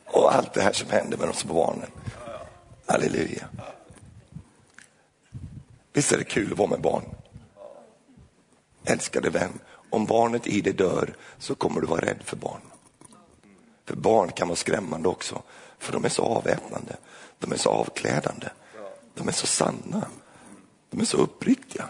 [0.06, 1.92] Och allt det här som händer med de små barnen.
[2.86, 3.48] Halleluja.
[5.94, 7.04] Visst är det kul att vara med barn?
[8.86, 12.62] Älskade vän, om barnet i dig dör så kommer du vara rädd för barn.
[13.86, 15.42] För barn kan vara skrämmande också,
[15.80, 16.96] för de är så avväpnande,
[17.40, 18.50] de är så avklädande,
[19.14, 20.08] de är så sanna,
[20.94, 21.90] de är så uppriktiga.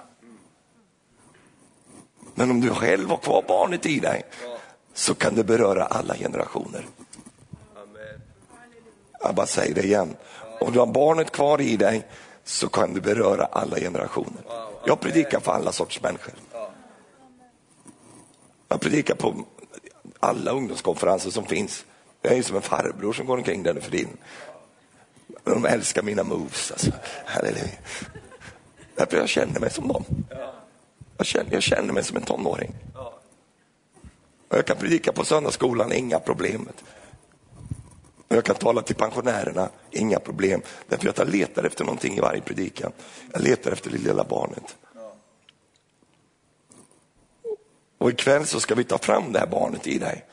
[2.35, 4.23] Men om du själv har kvar barnet i dig
[4.93, 6.85] så kan det beröra alla generationer.
[9.19, 10.15] Jag bara säger det igen.
[10.59, 12.07] Om du har barnet kvar i dig
[12.43, 14.43] så kan det beröra alla generationer.
[14.85, 16.33] Jag predikar för alla sorts människor.
[18.67, 19.45] Jag predikar på
[20.19, 21.85] alla ungdomskonferenser som finns.
[22.21, 24.17] Jag är som en farbror som går omkring där nu för tiden.
[25.43, 26.71] De älskar mina moves.
[26.71, 26.91] Alltså.
[27.25, 27.67] Halleluja.
[28.95, 30.05] Därför jag känner mig som dem.
[31.17, 32.75] Jag känner, jag känner mig som en tonåring.
[34.47, 36.67] Och jag kan predika på söndagsskolan, inga problem.
[38.27, 40.61] Och jag kan tala till pensionärerna, inga problem.
[40.87, 42.91] Därför att jag letar efter någonting i varje predikan.
[43.31, 44.75] Jag letar efter det lilla barnet.
[47.97, 50.25] Och ikväll så ska vi ta fram det här barnet i dig.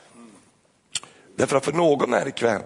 [1.35, 2.61] Därför att för någon här ikväll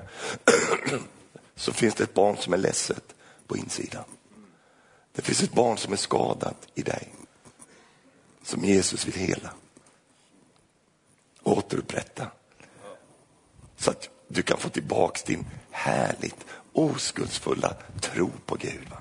[1.55, 3.15] så finns det ett barn som är ledset
[3.47, 4.03] på insidan.
[5.15, 7.10] Det finns ett barn som är skadat i dig.
[8.43, 9.54] Som Jesus vill hela.
[11.43, 12.32] Återupprätta.
[13.78, 18.89] Så att du kan få tillbaks din härligt oskuldsfulla tro på Gud.
[18.89, 18.97] Va?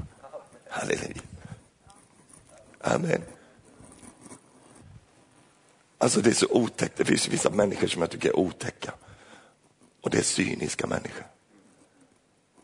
[0.70, 1.22] Halleluja.
[2.80, 3.22] Amen.
[5.98, 6.96] Alltså det är så otäckt.
[6.96, 8.94] Det finns vissa människor som jag tycker är otäcka.
[10.00, 11.26] Och det är cyniska människor.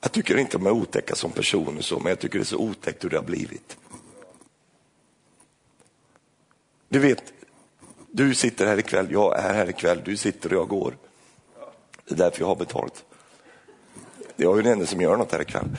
[0.01, 2.59] Jag tycker inte de är otäcka som personer så, men jag tycker det är så
[2.59, 3.77] otäckt hur det har blivit.
[6.89, 7.33] Du vet,
[8.11, 10.97] du sitter här ikväll, jag är här ikväll, du sitter och jag går.
[12.05, 13.05] Det är därför jag har betalt.
[14.37, 15.77] Jag är ju den enda som gör något här ikväll.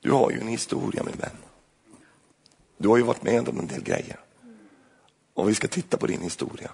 [0.00, 1.45] Du har ju en historia min vän.
[2.76, 4.20] Du har ju varit med om en del grejer.
[5.34, 6.70] Och vi ska titta på din historia.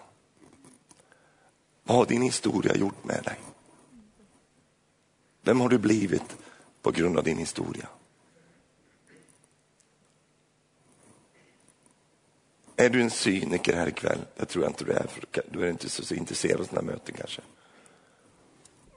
[1.85, 3.39] Vad har din historia gjort med dig?
[5.43, 6.37] Vem har du blivit
[6.83, 7.89] på grund av din historia?
[12.77, 14.21] Är du en cyniker här ikväll?
[14.37, 17.15] Det tror jag inte du är, för du är inte så intresserad av sådana möten
[17.19, 17.43] kanske.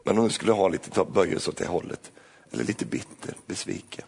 [0.04, 2.12] Men om du skulle ha lite böjelse åt det hållet,
[2.52, 4.06] eller lite bitter, besviken,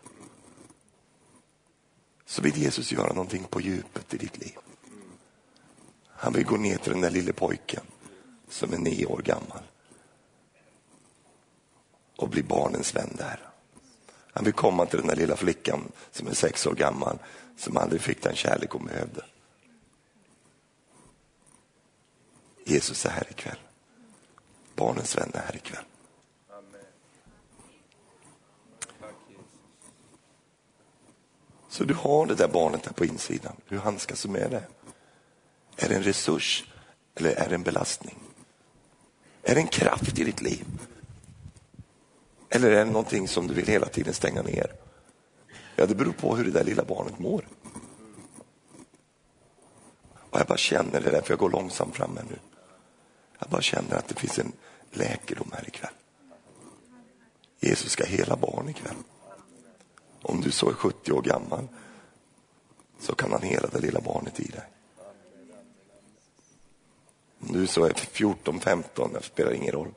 [2.30, 4.58] så vill Jesus göra någonting på djupet i ditt liv.
[6.08, 7.84] Han vill gå ner till den där lille pojken
[8.50, 9.64] som är nio år gammal
[12.16, 13.40] och bli barnens vän där.
[14.34, 17.20] Han vill komma till den där lilla flickan som är sex år gammal
[17.58, 19.26] som aldrig fick den kärlek hon behövde.
[22.66, 23.60] Jesus är här ikväll.
[24.76, 25.86] Barnens vän är här ikväll.
[31.78, 33.56] Så du har det där barnet där på insidan.
[33.66, 34.64] Hur handskas du med det?
[35.78, 36.66] Är det en resurs
[37.16, 38.16] eller är det en belastning?
[39.44, 40.66] Är det en kraft i ditt liv?
[42.50, 44.72] Eller är det någonting som du vill hela tiden stänga ner?
[45.76, 47.48] Ja, det beror på hur det där lilla barnet mår.
[50.14, 52.40] Och jag bara känner det där, för jag går långsamt fram här nu.
[53.40, 54.52] Jag bara känner att det finns en
[54.92, 55.94] läkedom här ikväll.
[57.60, 58.96] Jesus ska hela barn ikväll.
[60.22, 61.68] Om du så är 70 år gammal
[63.00, 64.64] så kan han hela det lilla barnet i dig.
[67.40, 69.94] Om du så är 14, 15, det spelar ingen roll,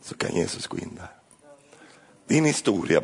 [0.00, 1.10] så kan Jesus gå in där.
[2.26, 3.02] Din historia,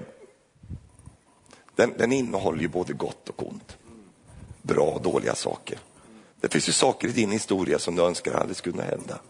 [1.74, 3.76] den, den innehåller ju både gott och ont.
[4.62, 5.78] Bra och dåliga saker.
[6.40, 9.20] Det finns ju saker i din historia som du önskar aldrig skulle hända.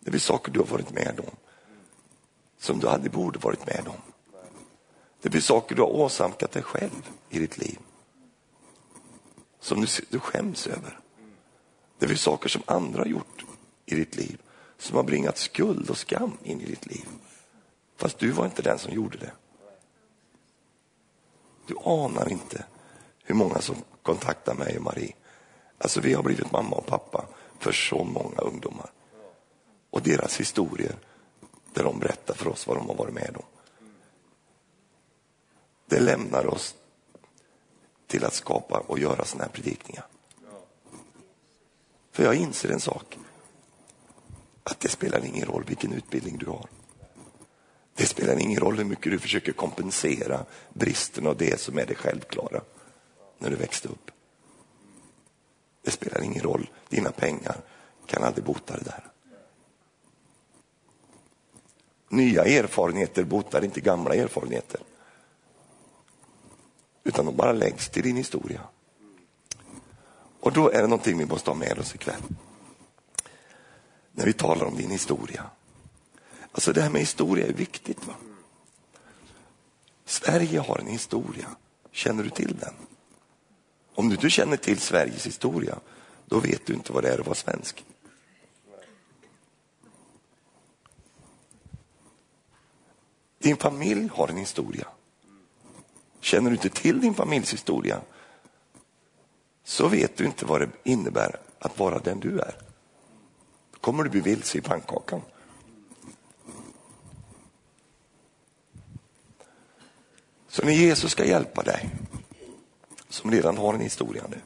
[0.00, 1.36] Det finns saker du har varit med om
[2.58, 4.12] som du aldrig borde varit med om.
[5.26, 7.78] Det finns saker du har åsamkat dig själv i ditt liv
[9.60, 10.98] som du, du skäms över.
[11.98, 13.44] Det finns saker som andra har gjort
[13.86, 14.42] i ditt liv
[14.78, 17.08] som har bringat skuld och skam in i ditt liv.
[17.96, 19.32] Fast du var inte den som gjorde det.
[21.66, 22.64] Du anar inte
[23.24, 25.14] hur många som kontaktar mig och Marie.
[25.78, 27.26] Alltså vi har blivit mamma och pappa
[27.58, 28.90] för så många ungdomar.
[29.90, 30.96] Och deras historier
[31.72, 33.55] där de berättar för oss vad de har varit med om.
[35.86, 36.74] Det lämnar oss
[38.06, 40.06] till att skapa och göra sådana här predikningar.
[42.12, 43.18] För jag inser en sak.
[44.62, 46.66] Att det spelar ingen roll vilken utbildning du har.
[47.94, 51.94] Det spelar ingen roll hur mycket du försöker kompensera bristen av det som är det
[51.94, 52.60] självklara
[53.38, 54.10] när du växte upp.
[55.82, 57.56] Det spelar ingen roll, dina pengar
[58.06, 59.04] kan aldrig bota det där.
[62.08, 64.80] Nya erfarenheter botar inte gamla erfarenheter.
[67.06, 68.60] Utan de bara läggs till din historia.
[70.40, 72.22] Och då är det någonting vi måste ha med oss ikväll.
[74.12, 75.44] När vi talar om din historia.
[76.52, 78.06] Alltså det här med historia är viktigt.
[78.06, 78.14] va?
[80.04, 81.46] Sverige har en historia.
[81.90, 82.74] Känner du till den?
[83.94, 85.78] Om du inte känner till Sveriges historia,
[86.26, 87.84] då vet du inte vad det är att vara svensk.
[93.38, 94.86] Din familj har en historia.
[96.26, 98.00] Känner du inte till din familjs historia
[99.64, 102.54] så vet du inte vad det innebär att vara den du är.
[103.72, 105.20] Då kommer du bli vilse i pannkakan.
[110.48, 111.90] Så när Jesus ska hjälpa dig,
[113.08, 114.40] som redan har en historia nu,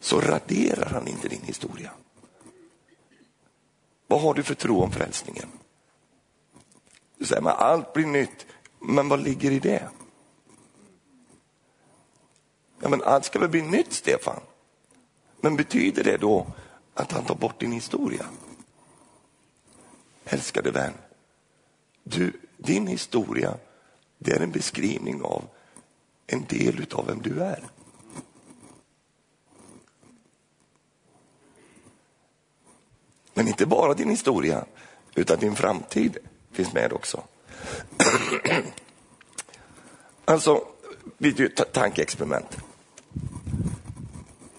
[0.00, 1.90] så raderar han inte din historia.
[4.06, 5.48] Vad har du för tro om frälsningen?
[7.18, 8.46] Du säger men allt blir nytt.
[8.80, 9.88] Men vad ligger i det?
[12.80, 14.40] Ja, men allt ska väl bli nytt, Stefan?
[15.40, 16.46] Men betyder det då
[16.94, 18.26] att han tar bort din historia?
[20.24, 20.92] Älskade vän,
[22.02, 23.58] du, din historia
[24.18, 25.44] det är en beskrivning av
[26.26, 27.64] en del av vem du är.
[33.34, 34.64] Men inte bara din historia,
[35.14, 36.18] utan din framtid
[36.52, 37.24] finns med också.
[40.24, 40.64] alltså,
[41.18, 42.58] vi gör ett tankeexperiment.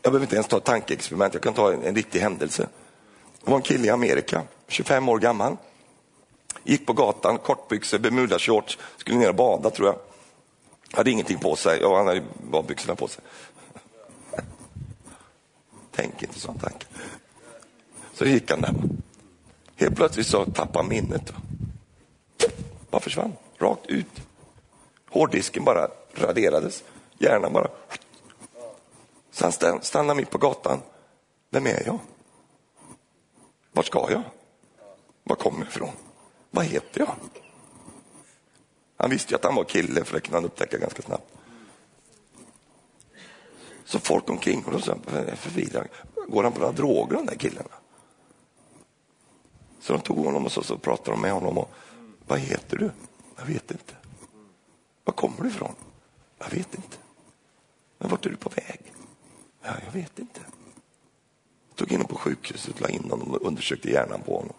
[0.02, 2.67] Jag behöver inte ens ta ett tankeexperiment, jag kan ta en, en riktig händelse.
[3.43, 5.58] Det var en kille i Amerika, 25 år gammal.
[6.63, 9.98] Gick på gatan, kortbyxor, bermudashorts, skulle ner och bada tror jag.
[10.91, 13.24] Hade ingenting på sig, ja han hade bara byxorna på sig.
[15.95, 16.86] Tänk inte sån tanke.
[18.13, 18.74] Så gick han där.
[19.76, 21.34] Helt plötsligt så tappade han minnet.
[22.89, 24.21] Bara försvann, rakt ut.
[25.10, 26.84] Hårddisken bara raderades,
[27.17, 27.67] hjärnan bara...
[29.32, 30.80] Så han stannar mitt på gatan.
[31.49, 31.99] Vem är jag?
[33.71, 34.21] Vart ska jag?
[35.23, 35.91] Var kommer jag ifrån?
[36.52, 37.15] Vad heter jag?
[38.97, 41.34] Han visste ju att han var kille, för det kunde han upptäcka ganska snabbt.
[43.86, 44.97] Så folk omkring honom sa,
[45.36, 45.88] förvirrad.
[46.28, 47.67] Går han på några droger den där killen?
[49.80, 51.58] Så de tog honom och så, så pratade de med honom.
[51.58, 51.69] Och,
[52.30, 52.92] vad heter du?
[53.38, 53.94] Jag vet inte.
[55.04, 55.76] Var kommer du ifrån?
[56.38, 56.98] Jag vet inte.
[57.98, 58.94] Men vart är du på väg?
[59.62, 60.42] Ja, jag vet inte.
[61.70, 64.54] Jag Tog in honom på sjukhuset, la in honom och undersökte hjärnan på honom.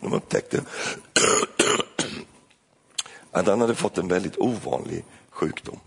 [0.00, 0.64] De upptäckte
[3.30, 5.78] att han hade fått en väldigt ovanlig sjukdom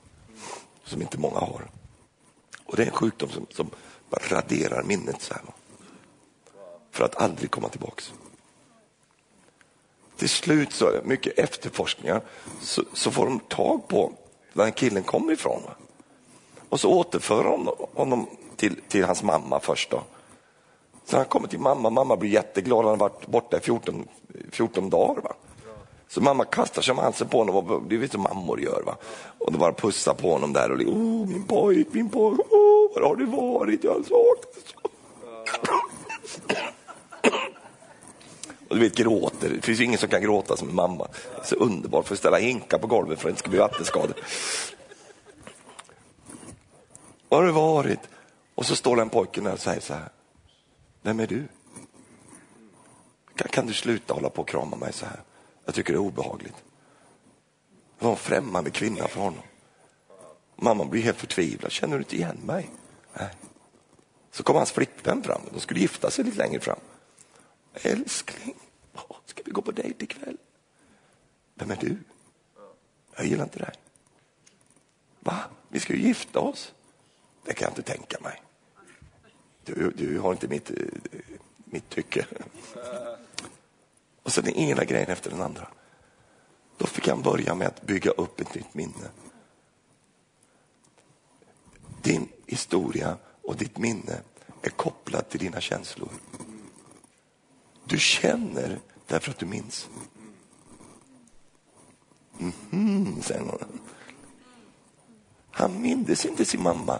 [0.83, 1.69] som inte många har.
[2.65, 3.69] Och Det är en sjukdom som, som
[4.09, 5.43] raderar minnet så här,
[6.91, 8.13] för att aldrig komma tillbaks.
[10.19, 12.21] Till slut, så mycket efterforskningar,
[12.61, 14.11] så, så får de tag på
[14.53, 15.61] var den killen kommer ifrån.
[16.69, 19.89] Och så återför de honom till, till hans mamma först.
[19.89, 20.01] Då.
[21.05, 24.07] Så han kommer till mamma, mamma blir jätteglad, han har varit borta i 14,
[24.51, 25.21] 14 dagar.
[25.21, 25.33] Va?
[26.07, 28.83] Så mamma kastar sig om halsen på honom, och det vet som mammor gör.
[28.85, 28.95] Va?
[29.37, 32.93] Och då bara pussar på honom där och liksom, oh, min pojk, min pojk, oh,
[32.95, 33.83] var har du varit?
[33.83, 34.75] Jag har saknat.
[38.69, 39.49] Och du vet, gråter.
[39.49, 41.07] Det finns ju ingen som kan gråta som en mamma.
[41.43, 44.15] Så underbart för att ställa hinkar på golvet för att det inte ska bli vattenskador.
[47.29, 47.99] Var har du varit?
[48.55, 50.09] Och så står den pojken där och säger så här.
[51.01, 51.47] Vem är du?
[53.35, 55.19] Kan, kan du sluta hålla på och krama mig så här?
[55.65, 56.63] Jag tycker det är obehagligt.
[57.99, 59.43] Det var en främmande kvinna för honom.
[60.55, 61.71] Mamman blir helt förtvivlad.
[61.71, 62.69] Känner du inte igen mig?
[63.13, 63.29] Nej.
[64.31, 65.41] Så kom hans flickvän fram.
[65.53, 66.79] De skulle gifta sig lite längre fram.
[67.73, 68.55] Älskling,
[69.25, 70.37] ska vi gå på dejt ikväll?
[71.55, 71.97] Vem är du?
[73.15, 73.73] Jag gillar inte dig.
[75.19, 75.39] Va?
[75.69, 76.73] Vi ska ju gifta oss.
[77.45, 78.41] Det kan jag inte tänka mig.
[79.63, 80.77] Du, du har inte mitt, eh,
[81.65, 82.25] mitt tycke.
[84.23, 85.67] Och så den ena grejen efter den andra.
[86.77, 89.09] Då fick han börja med att bygga upp ett nytt minne.
[92.01, 94.21] Din historia och ditt minne
[94.61, 96.09] är kopplat till dina känslor.
[97.89, 99.89] Du känner därför att du minns.
[102.71, 103.79] Mm säger någon.
[105.51, 106.99] Han mindes inte sin mamma,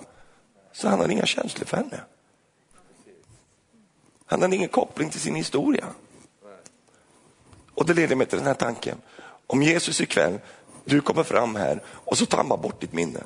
[0.71, 2.01] så han hade inga känslor för henne.
[4.25, 5.85] Han hade ingen koppling till sin historia.
[7.73, 8.97] Och det leder mig till den här tanken.
[9.47, 10.39] Om Jesus ikväll,
[10.85, 13.23] du kommer fram här och så tar man bort ditt minne.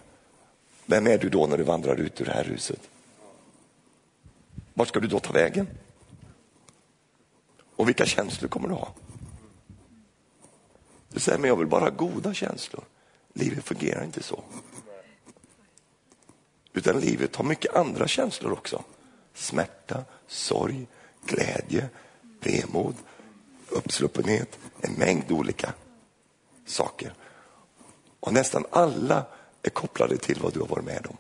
[0.86, 2.80] Vem är du då när du vandrar ut ur det här huset?
[4.74, 5.68] Vart ska du då ta vägen?
[7.84, 8.94] Och vilka känslor kommer du ha?
[11.10, 12.84] Du säger, men jag vill bara ha goda känslor.
[13.34, 14.44] Livet fungerar inte så.
[16.74, 18.84] Utan livet har mycket andra känslor också.
[19.34, 20.88] Smärta, sorg,
[21.26, 21.90] glädje,
[22.40, 22.96] vemod,
[23.70, 25.74] uppsluppenhet, en mängd olika
[26.66, 27.14] saker.
[28.20, 29.26] Och nästan alla
[29.62, 31.18] är kopplade till vad du har varit med om.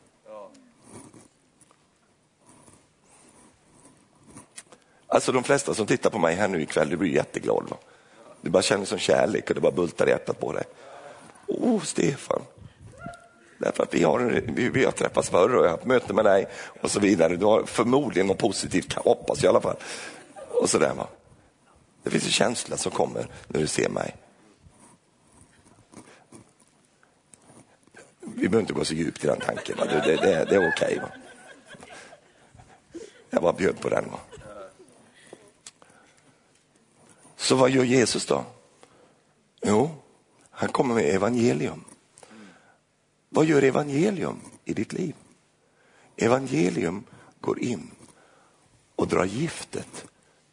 [5.14, 7.64] Alltså de flesta som tittar på mig här nu ikväll, du blir jätteglad.
[7.70, 7.78] Va?
[8.42, 10.64] Du bara känner som kärlek och det bara bultar i hjärtat på dig.
[11.48, 12.42] Åh, oh, Stefan.
[13.58, 14.20] Därför att vi har,
[14.56, 16.46] vi, vi har träffats förr och jag har haft möte med dig
[16.82, 17.36] och så vidare.
[17.36, 19.76] Du har förmodligen något positivt, hoppas jag i alla fall.
[20.50, 21.08] Och så där, va?
[22.04, 24.16] Det finns en känsla som kommer när du ser mig.
[28.20, 29.78] Vi behöver inte gå så djupt i den tanken.
[29.78, 29.86] Va?
[29.86, 30.98] Det, det, det, det är okej.
[30.98, 31.00] Okay,
[33.30, 34.06] jag bara bjöd på den.
[34.12, 34.20] Va?
[37.44, 38.46] Så vad gör Jesus då?
[39.62, 39.92] Jo,
[40.50, 41.84] han kommer med evangelium.
[43.30, 45.16] Vad gör evangelium i ditt liv?
[46.18, 47.04] Evangelium
[47.42, 47.92] går in
[48.96, 50.06] och drar giftet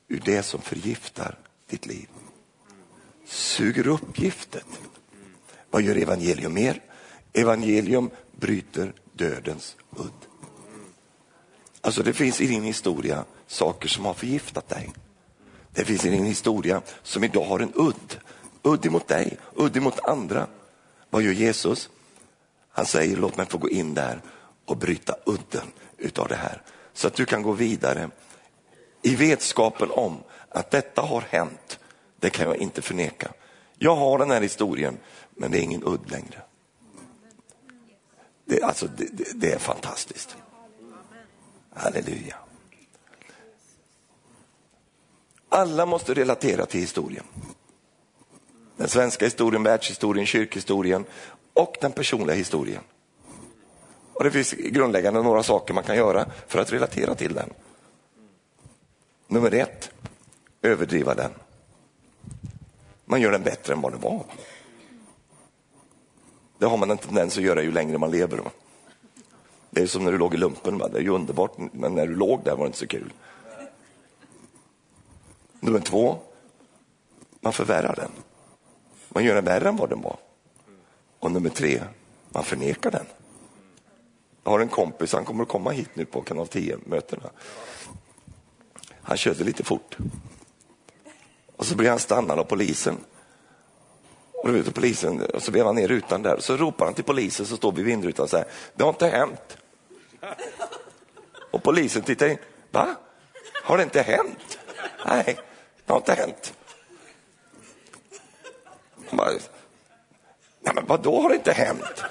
[0.08, 2.08] ur det som förgiftar ditt liv.
[3.24, 4.66] Suger upp giftet.
[5.70, 6.82] Vad gör evangelium mer?
[7.32, 10.26] Evangelium bryter dödens udd.
[11.80, 14.92] Alltså det finns i din historia saker som har förgiftat dig.
[15.72, 18.20] Det finns en historia som idag har en udd.
[18.62, 20.46] Udd mot dig, udd mot andra.
[21.10, 21.90] Vad gör Jesus?
[22.70, 24.22] Han säger låt mig få gå in där
[24.64, 26.62] och bryta udden utav det här.
[26.92, 28.10] Så att du kan gå vidare
[29.02, 30.16] i vetskapen om
[30.48, 31.78] att detta har hänt.
[32.20, 33.32] Det kan jag inte förneka.
[33.78, 34.98] Jag har den här historien,
[35.30, 36.42] men det är ingen udd längre.
[38.44, 40.36] Det, alltså, det, det, det är fantastiskt.
[41.74, 42.36] Halleluja.
[45.52, 47.24] Alla måste relatera till historien.
[48.76, 51.04] Den svenska historien, världshistorien, kyrkhistorien
[51.52, 52.82] och den personliga historien.
[54.12, 57.50] Och Det finns grundläggande några saker man kan göra för att relatera till den.
[59.26, 59.90] Nummer ett,
[60.62, 61.30] överdriva den.
[63.04, 64.24] Man gör den bättre än vad den var.
[66.58, 68.40] Det har man en tendens att göra ju längre man lever.
[69.70, 70.88] Det är som när du låg i lumpen, va?
[70.88, 73.12] det är ju underbart, men när du låg där var det inte så kul.
[75.60, 76.18] Nummer två,
[77.40, 78.10] man förvärrar den.
[79.08, 80.16] Man gör den värre än vad den var.
[81.18, 81.82] Och nummer tre,
[82.28, 83.06] man förnekar den.
[84.44, 87.30] Jag har en kompis, han kommer att komma hit nu på kanal 10-mötena.
[89.02, 89.96] Han körde lite fort.
[91.56, 92.96] Och så blir han stannad av polisen.
[94.32, 96.36] Och då vet polisen, och så vevar han ner rutan där.
[96.40, 99.58] Så ropar han till polisen som står vid vindrutan och säger, det har inte hänt.
[101.50, 102.38] Och polisen tittar in,
[102.70, 102.96] va?
[103.62, 104.58] Har det inte hänt?
[105.06, 105.38] Nej,
[105.90, 106.54] det har inte hänt.
[109.10, 109.30] Bara,
[110.60, 112.04] Nej, men vadå har det inte hänt?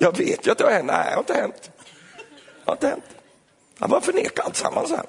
[0.00, 0.86] Jag vet ju att det har hänt.
[0.86, 1.70] Nej, det har inte hänt.
[2.64, 3.04] Det har inte hänt.
[3.78, 5.06] Han bara förnekar alltsammans här.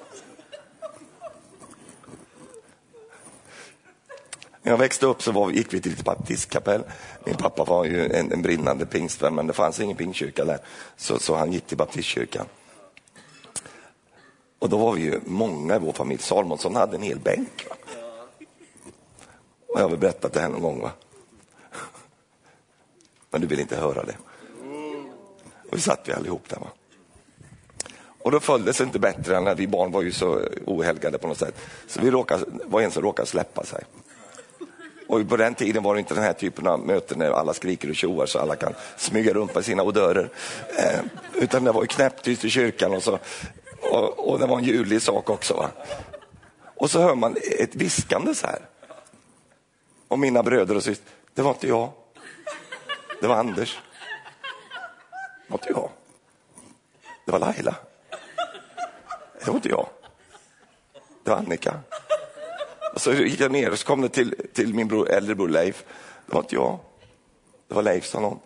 [4.62, 6.82] När jag växte upp så var, gick vi till ett baptistkapell.
[7.24, 10.58] Min pappa var ju en, en brinnande pingstvän, men det fanns ingen pingstkyrka där.
[10.96, 12.46] Så, så han gick till baptistkyrkan.
[14.58, 16.22] Och då var vi ju många i vår familj.
[16.22, 17.66] Salmonsson hade en hel bänk.
[17.68, 17.76] Va?
[19.78, 20.80] Och jag har väl berättat det här någon gång.
[20.80, 20.90] Va?
[23.30, 24.16] Men du vill inte höra det.
[25.70, 26.56] Och vi satt vi allihop där.
[26.56, 26.66] Va?
[28.22, 31.18] Och då föll det sig inte bättre än när vi barn var ju så ohelgade
[31.18, 31.54] på något sätt.
[31.86, 33.84] Så vi råkade, var en som råkade släppa sig.
[35.08, 37.90] Och på den tiden var det inte den här typen av möten när alla skriker
[37.90, 40.30] och tjoar så alla kan smyga runt med sina odörer.
[40.78, 41.00] Eh,
[41.34, 43.18] utan det var ju knäpptyst i kyrkan och, så,
[43.80, 45.54] och, och det var en ljudlig sak också.
[45.54, 45.70] Va?
[46.76, 48.60] Och så hör man ett viskande så här.
[50.08, 51.92] Och mina bröder och systrar, det var inte jag.
[53.20, 53.78] Det var Anders.
[55.46, 55.90] Det var inte jag.
[57.24, 57.74] Det var Laila.
[59.40, 59.88] Det var inte jag.
[61.24, 61.80] Det var Annika.
[62.94, 65.48] Och så gick jag ner och så kom det till, till min bror, äldre bror
[65.48, 65.84] Leif.
[66.26, 66.78] Det var inte jag.
[67.68, 68.38] Det var Leif, sa någon.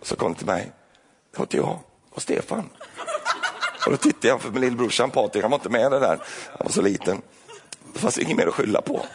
[0.00, 0.72] Och så kom det till mig.
[1.30, 1.78] Det var inte jag.
[2.08, 2.68] Det var Stefan.
[3.86, 6.18] Och då tittade jag, för min lillebrorsan Patrik, han var inte med det där.
[6.48, 7.22] Han var så liten.
[7.92, 9.06] Det fanns inget mer att skylla på.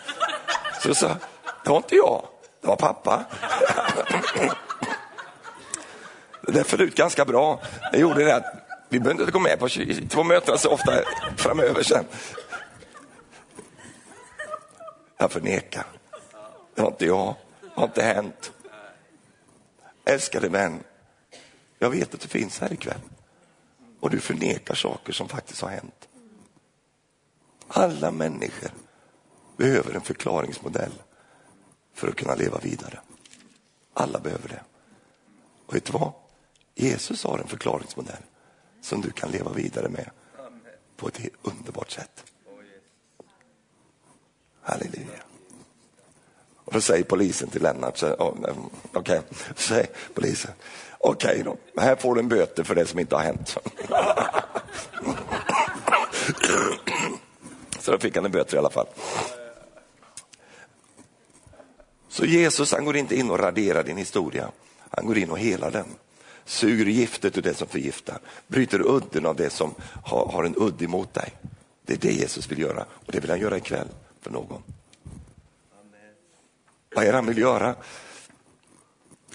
[0.82, 1.16] Så jag sa,
[1.64, 2.26] det var inte jag.
[2.62, 3.26] Det var pappa.
[6.42, 7.62] Det föll ut ganska bra.
[7.92, 8.46] Det gjorde det att
[8.90, 9.68] vi behövde inte gå med på
[10.10, 10.94] två möten så ofta
[11.38, 12.06] framöver sen.
[15.18, 15.86] Jag förnekar.
[16.76, 17.36] Det var inte jag.
[17.62, 18.52] Det har inte hänt.
[20.06, 20.84] Älskade vän,
[21.80, 23.02] jag vet att du finns här ikväll
[24.00, 26.08] och du förnekar saker som faktiskt har hänt.
[27.68, 28.72] Alla människor
[29.58, 30.92] behöver en förklaringsmodell
[32.00, 33.00] för att kunna leva vidare.
[33.94, 34.62] Alla behöver det.
[35.66, 36.12] Och vet du vad?
[36.76, 38.24] Jesus har en förklaringsmodell
[38.82, 40.10] som du kan leva vidare med
[40.98, 42.24] på ett underbart sätt.
[44.62, 45.24] Halleluja.
[46.66, 48.50] Och då säger polisen till Lennart, okej,
[48.94, 49.22] okay.
[49.56, 50.52] säger polisen,
[51.00, 53.50] okej okay då, här får du en böter för det som inte har hänt.
[57.80, 58.88] Så då fick han en böter i alla fall.
[62.20, 64.52] Så Jesus han går inte in och raderar din historia,
[64.90, 65.86] han går in och helar den.
[66.46, 70.82] Suger giftet ur det som förgiftar, bryter udden av det som har, har en udd
[70.82, 71.34] emot dig.
[71.86, 73.88] Det är det Jesus vill göra och det vill han göra ikväll
[74.22, 74.64] för någon.
[75.82, 76.14] Amen.
[76.96, 77.76] Vad är det han vill göra?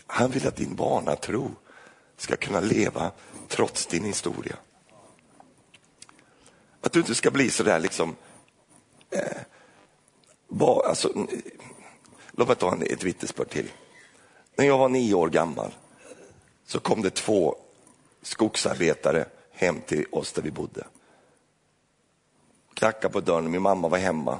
[0.06, 1.50] Han vill att din barnatro
[2.16, 3.10] ska kunna leva
[3.48, 4.56] trots din historia.
[6.80, 8.16] Att du inte ska bli sådär liksom...
[9.10, 9.20] Eh,
[10.48, 11.26] bara, alltså,
[12.36, 13.70] Låt mig ta ett vittnesbörd till.
[14.56, 15.74] När jag var nio år gammal
[16.66, 17.56] så kom det två
[18.22, 20.86] skogsarbetare hem till oss där vi bodde.
[22.74, 24.38] Knackade på dörren, min mamma var hemma.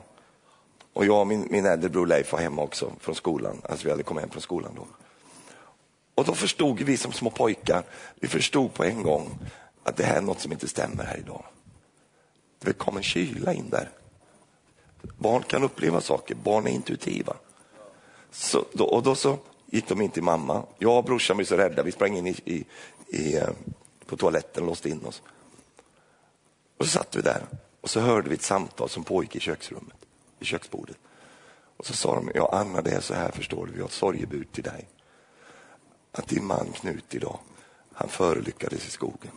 [0.93, 3.63] Och jag och min, min äldre bror Leif var hemma också från skolan.
[3.65, 4.87] Alltså vi hade kommit hem från skolan då.
[6.15, 7.85] Och då förstod vi som små pojkar,
[8.15, 9.39] vi förstod på en gång
[9.83, 11.45] att det här är något som inte stämmer här idag.
[12.59, 13.91] Det kom en kyla in där.
[15.19, 17.37] Barn kan uppleva saker, barn är intuitiva.
[18.35, 20.67] Så, då, och då så gick de in till mamma.
[20.79, 22.65] Jag och brorsan blev så rädda, vi sprang in i, i,
[23.09, 23.49] i, eh,
[24.07, 25.23] på toaletten och låste in oss.
[26.79, 27.47] Och så satt vi där
[27.81, 29.97] och så hörde vi ett samtal som pågick i köksrummet,
[30.39, 30.97] i köksbordet.
[31.77, 33.93] Och så sa de, ja Anna det är så här förstår du, vi har ett
[33.93, 34.89] sorgebud till dig.
[36.13, 37.39] Att din man Knut idag,
[37.93, 39.33] han förolyckades i skogen.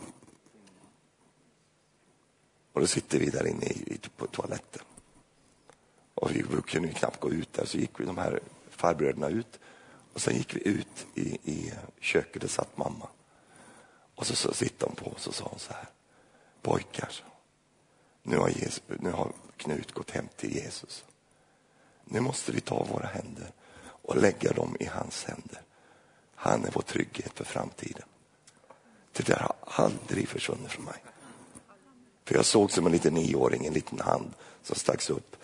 [2.72, 4.82] Och då sitter vi där inne i, på toaletten.
[6.14, 8.40] Och vi kunde knappt gå ut där, så gick vi de här
[8.78, 9.60] farbröderna ut.
[10.12, 13.08] Och sen gick vi ut i, i köket, där satt mamma.
[14.14, 15.88] Och så, så sitter hon på oss och sa hon så här.
[16.62, 17.12] Pojkar,
[18.22, 21.04] nu har, Jesus, nu har Knut gått hem till Jesus.
[22.04, 23.50] Nu måste vi ta våra händer
[23.80, 25.62] och lägga dem i hans händer.
[26.34, 28.04] Han är vår trygghet för framtiden.
[29.12, 31.04] Det där har aldrig försvunnit från mig.
[32.24, 35.36] För jag såg som en liten nioåring en liten hand som stacks upp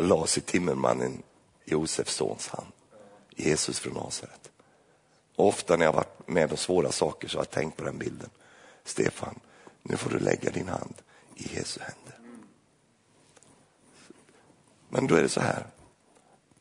[0.00, 1.22] och la i timmermannen
[1.64, 2.72] Josefs sons hand,
[3.30, 4.50] Jesus från Nasaret.
[5.36, 8.30] ofta när jag varit med om svåra saker så har jag tänkt på den bilden.
[8.84, 9.40] Stefan,
[9.82, 10.94] nu får du lägga din hand
[11.34, 12.18] i Jesu händer.
[14.88, 15.66] Men då är det så här,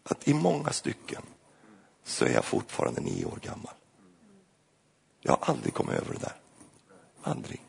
[0.04, 1.22] att i många stycken
[2.04, 3.74] så är jag fortfarande nio år gammal.
[5.22, 6.36] Jag har aldrig kommit över det där.
[7.22, 7.62] Aldrig.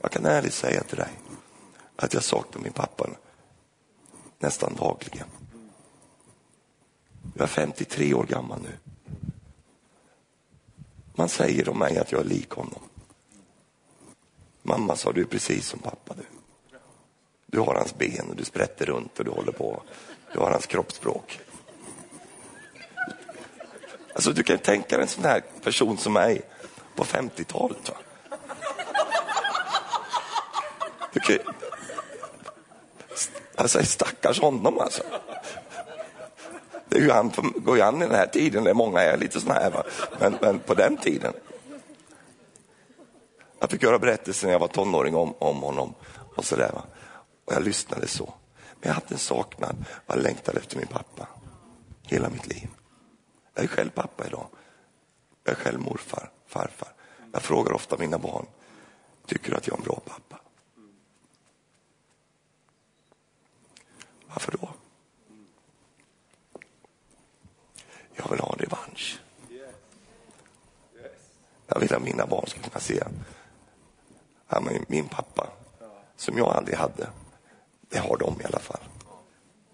[0.00, 1.18] Jag kan ärligt säga till dig
[1.96, 3.06] att jag saknar min pappa
[4.40, 5.26] nästan dagligen.
[7.34, 8.72] Jag är 53 år gammal nu.
[11.14, 12.80] Man säger om mig att jag är lik honom.
[14.62, 16.22] Mamma sa, du är precis som pappa du.
[17.46, 19.82] Du har hans ben och du sprätter runt och du håller på.
[20.32, 21.40] Du har hans kroppsspråk.
[24.14, 26.42] Alltså du kan tänka dig en sån här person som mig
[26.94, 27.90] på 50-talet.
[31.12, 31.38] Du kan...
[33.60, 35.02] Alltså, jag säger stackars honom alltså.
[36.88, 39.16] Det är ju han går ju an i den här tiden, det är många är
[39.16, 39.82] lite sådana här, va?
[40.18, 41.32] Men, men på den tiden.
[43.58, 45.94] Jag fick höra berättelser när jag var tonåring om, om honom
[46.36, 46.82] och så där, va?
[47.44, 48.34] Och jag lyssnade så.
[48.80, 51.28] Men jag hade en saknad, jag längtade efter min pappa
[52.02, 52.68] hela mitt liv.
[53.54, 54.46] Jag är själv pappa idag.
[55.44, 56.88] Jag är själv morfar, farfar.
[57.32, 58.46] Jag frågar ofta mina barn,
[59.26, 60.40] tycker du att jag är en bra pappa?
[64.32, 64.68] Varför då?
[68.14, 69.20] Jag vill ha en revansch.
[71.66, 73.02] Jag vill att mina barn ska kunna se
[74.48, 75.46] ja, min pappa,
[76.16, 77.08] som jag aldrig hade.
[77.88, 78.80] Det har de i alla fall.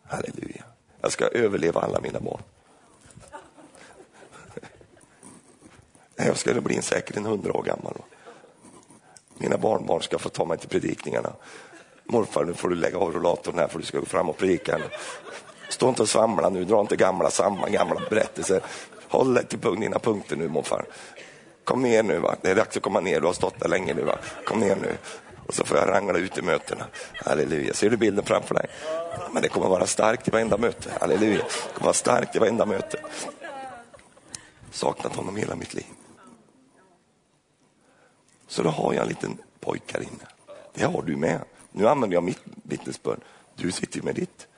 [0.03, 0.65] Halleluja.
[1.01, 2.43] Jag ska överleva alla mina barn.
[6.17, 7.95] Jag skulle bli en säkert en hundra år gammal.
[9.39, 11.33] Mina barnbarn ska få ta mig till predikningarna.
[12.09, 14.79] Morfar, nu får du lägga av rullatorn här för du ska gå fram och predika.
[15.69, 18.61] Stå inte och svamla nu, dra inte gamla, samma gamla berättelser.
[19.09, 20.87] Håll dig till dina punkter nu morfar.
[21.65, 22.37] Kom ner nu, va?
[22.43, 24.03] det är dags att komma ner, du har stått där länge nu.
[24.03, 24.19] Va?
[24.45, 24.97] Kom ner nu.
[25.47, 26.87] Och så får jag rangla ut i mötena.
[27.25, 27.75] Halleluja.
[27.75, 28.67] Ser du bilden framför dig?
[29.33, 30.91] Men det kommer vara starkt i varenda möte.
[31.01, 31.39] Halleluja.
[31.39, 32.99] Det kommer vara starkt i varenda möte.
[34.71, 35.87] Saknat honom hela mitt liv.
[38.49, 40.27] Så då har jag en liten pojke här inne.
[40.75, 41.41] Det har du med.
[41.77, 43.21] Nu använder jag mitt vittnesbörd.
[43.55, 44.49] Du sitter med ditt.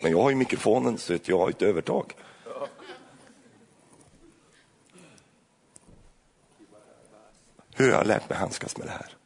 [0.00, 2.16] Men jag har ju mikrofonen så jag har ett övertag.
[7.74, 9.16] Hur har jag lärt mig handskas med det här?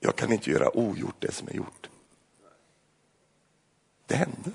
[0.00, 1.90] Jag kan inte göra ogjort det som är gjort.
[4.06, 4.50] Det hände.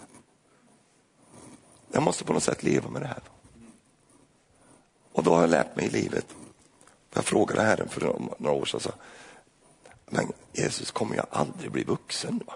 [1.91, 3.23] Jag måste på något sätt leva med det här.
[5.11, 6.35] Och då har jag lärt mig i livet.
[7.13, 8.91] Jag frågade Herren för några år sedan.
[10.05, 12.43] Men Jesus, kommer jag aldrig bli vuxen?
[12.47, 12.53] Va?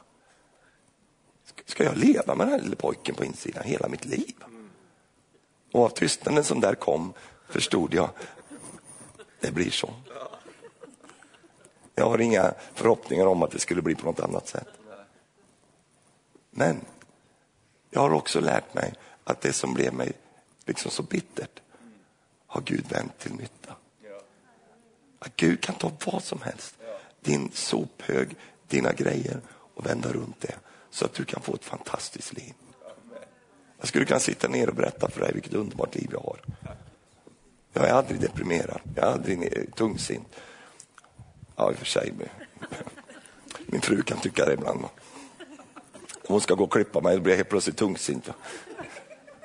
[1.66, 4.36] Ska jag leva med den här lille pojken på insidan hela mitt liv?
[5.72, 7.14] Och av tystnaden som där kom
[7.50, 8.10] förstod jag,
[9.40, 9.94] det blir så.
[11.96, 14.68] Jag har inga förhoppningar om att det skulle bli på något annat sätt.
[16.52, 16.82] Men
[17.90, 18.94] jag har också lärt mig
[19.24, 20.14] att det som blev mig
[20.66, 21.62] liksom så bittert
[22.48, 23.76] har Gud vänt till nytta.
[25.20, 26.79] Att Gud kan ta vad som helst,
[27.22, 28.36] din sophög,
[28.68, 29.42] dina grejer
[29.74, 30.56] och vända runt det
[30.90, 32.54] så att du kan få ett fantastiskt liv.
[33.80, 36.40] Jag skulle kunna sitta ner och berätta för dig vilket underbart liv jag har.
[37.74, 40.36] Jag är aldrig deprimerad, jag är aldrig tungsint.
[41.56, 42.14] Ja, i och för sig.
[43.66, 44.86] Min fru kan tycka det ibland.
[46.28, 48.30] Hon ska gå och klippa mig, då blir jag helt plötsligt tungsint.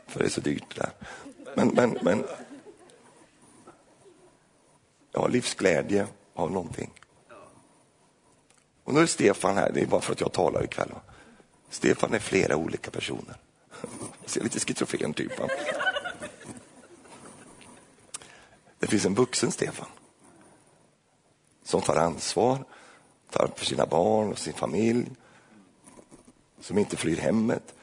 [0.07, 0.91] För det är så dyrt där.
[1.55, 2.25] Men, men, men
[5.13, 6.91] jag har livsglädje av någonting.
[8.85, 10.91] Och nu är Stefan här, det är bara för att jag talar ikväll.
[11.71, 13.37] Stefan är flera olika personer.
[14.21, 15.33] Jag ser lite schizofren typ.
[18.79, 19.89] Det finns en vuxen Stefan
[21.63, 22.65] som tar ansvar,
[23.31, 25.11] tar för sina barn och sin familj,
[26.61, 27.75] som inte flyr hemmet.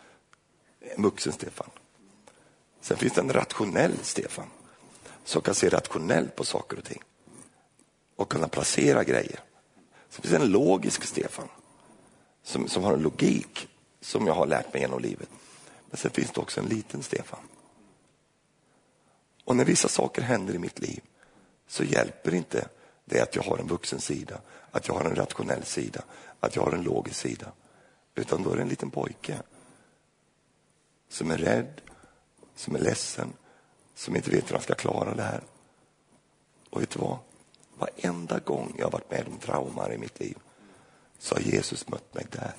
[0.79, 1.69] En vuxen Stefan.
[2.81, 4.47] Sen finns det en rationell Stefan
[5.23, 7.01] som kan se rationellt på saker och ting
[8.15, 9.39] och kunna placera grejer.
[10.12, 11.47] Sen finns det en logisk Stefan
[12.43, 13.68] som, som har en logik
[14.01, 15.30] som jag har lärt mig genom livet.
[15.89, 17.39] Men sen finns det också en liten Stefan.
[19.45, 21.01] Och när vissa saker händer i mitt liv
[21.68, 22.68] så hjälper inte
[23.05, 24.41] det att jag har en vuxen sida,
[24.72, 26.03] att jag har en rationell sida,
[26.39, 27.51] att jag har en logisk sida.
[28.16, 29.41] Utan då är det en liten pojke
[31.09, 31.82] som är rädd,
[32.55, 33.34] som är ledsen,
[33.95, 35.43] som inte vet hur han ska klara det här.
[36.70, 37.18] Och vet du vad?
[37.82, 40.38] Varenda gång jag har varit med om trauman i mitt liv
[41.19, 42.55] så har Jesus mött mig där.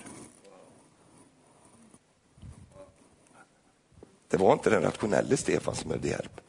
[4.29, 6.41] Det var inte den rationelle Stefan som behövde hjälp,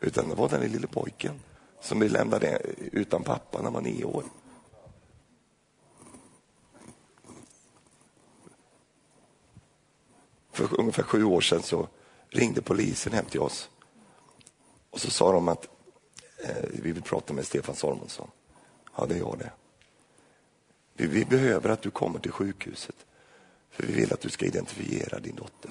[0.00, 1.40] utan det var den lille pojken
[1.80, 2.44] som blev lämnad
[2.78, 4.24] utan pappa när han var nio år.
[10.50, 11.88] För ungefär sju år sedan så
[12.28, 13.70] ringde polisen hem till oss
[14.90, 15.68] och så sa de att
[16.42, 18.30] Eh, vi vill prata med Stefan Salmonsson.
[18.96, 19.52] Ja, det är jag det.
[20.94, 23.06] Vi, vi behöver att du kommer till sjukhuset
[23.70, 25.70] för vi vill att du ska identifiera din dotter.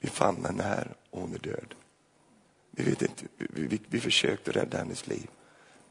[0.00, 1.74] Vi fann henne här och hon är död.
[2.70, 5.30] Vi, vet inte, vi, vi, vi försökte rädda hennes liv,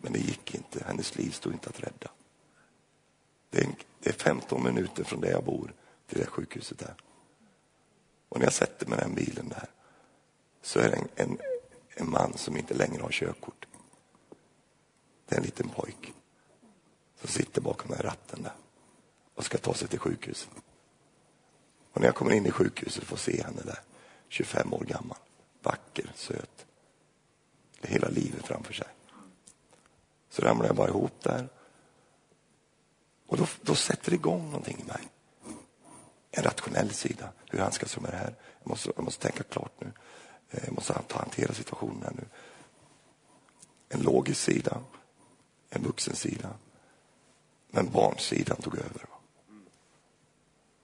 [0.01, 0.83] men det gick inte.
[0.83, 2.11] Hennes liv stod inte att rädda.
[3.49, 3.67] Det är,
[3.99, 5.73] det är 15 minuter från där jag bor
[6.07, 6.95] till det sjukhuset där.
[8.29, 9.69] Och när jag sätter mig i den bilen där
[10.61, 11.37] så är det en, en,
[11.99, 13.67] en man som inte längre har körkort.
[15.25, 16.13] Det är en liten pojk
[17.19, 18.55] som sitter bakom den ratten där
[19.35, 20.49] och ska ta sig till sjukhuset.
[21.93, 23.79] Och när jag kommer in i sjukhuset och får se henne där,
[24.27, 25.17] 25 år gammal,
[25.63, 26.65] vacker, söt.
[27.81, 28.87] Det hela livet framför sig.
[30.29, 31.49] Så ramlar jag bara ihop där.
[33.27, 35.01] Och då, då sätter det igång någonting i mig.
[36.31, 38.35] En rationell sida, hur handskas jag med det här?
[38.59, 39.91] Jag måste, jag måste tänka klart nu.
[40.49, 42.25] Jag måste hantera situationen här nu.
[43.89, 44.81] En logisk sida,
[45.69, 46.49] en vuxen sida.
[47.67, 49.05] Men barnsidan tog över.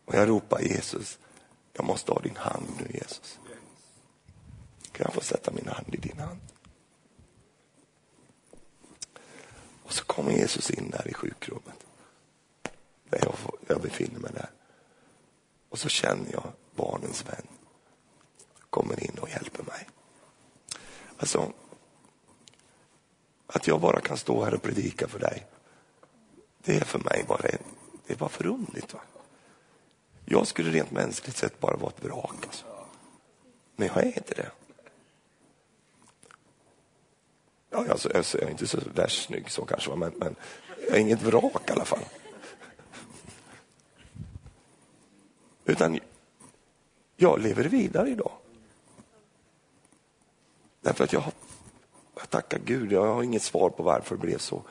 [0.06, 1.20] Och jag ropar Jesus,
[1.74, 3.40] jag måste ha din hand nu Jesus.
[4.92, 6.40] Kan jag få sätta min hand i din hand?
[9.84, 11.86] Och så kommer Jesus in där i sjukrummet.
[13.10, 13.36] Där jag,
[13.68, 14.50] jag befinner mig där.
[15.70, 17.48] Och så känner jag barnens vän
[18.74, 19.88] kommer in och hjälper mig.
[21.18, 21.54] Alltså,
[23.48, 25.46] att jag bara kan stå här och predika för dig,
[26.58, 27.42] det är för mig bara,
[28.08, 28.94] det är bara förunderligt.
[28.94, 29.00] Va?
[30.26, 32.46] Jag skulle rent mänskligt sett bara vara ett vrak.
[32.46, 32.66] Alltså.
[33.76, 34.52] Men jag är inte det.
[37.70, 40.36] Ja, alltså, alltså, jag är inte så värst snygg så kanske, men, men
[40.88, 42.06] jag är inget vrak i alla fall.
[45.66, 46.00] Utan
[47.16, 48.43] jag lever vidare idag.
[50.84, 51.24] Därför att jag
[52.16, 54.62] jag tackar Gud, jag har inget svar på varför det blev så.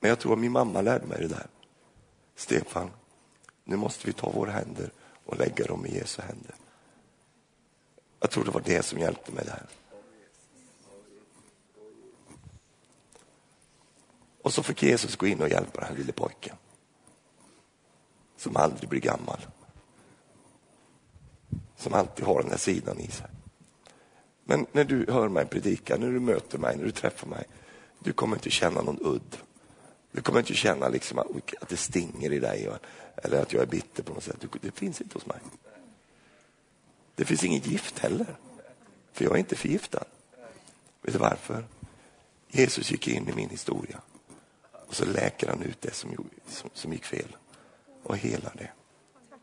[0.00, 1.46] Men jag tror att min mamma lärde mig det där.
[2.36, 2.90] Stefan,
[3.64, 4.90] nu måste vi ta våra händer
[5.24, 6.54] och lägga dem i Jesu händer.
[8.20, 9.66] Jag tror det var det som hjälpte mig där.
[14.42, 16.56] Och så fick Jesus gå in och hjälpa den här lille pojken.
[18.36, 19.46] Som aldrig blir gammal.
[21.76, 23.30] Som alltid har den här sidan i sig.
[24.44, 27.44] Men när du hör mig predika, när du möter mig, när du träffar mig,
[27.98, 29.36] du kommer inte känna någon udd.
[30.12, 31.28] Du kommer inte känna liksom att,
[31.68, 32.68] det stinger i dig
[33.16, 34.44] eller att jag är bitter på något sätt.
[34.60, 35.38] Det finns inte hos mig.
[37.14, 38.26] Det finns inget gift heller,
[39.12, 40.04] för jag är inte förgiftad.
[41.02, 41.64] Vet du varför?
[42.48, 44.00] Jesus gick in i min historia
[44.86, 47.36] och så läker han ut det som, som, som gick fel
[48.02, 48.70] och helar det.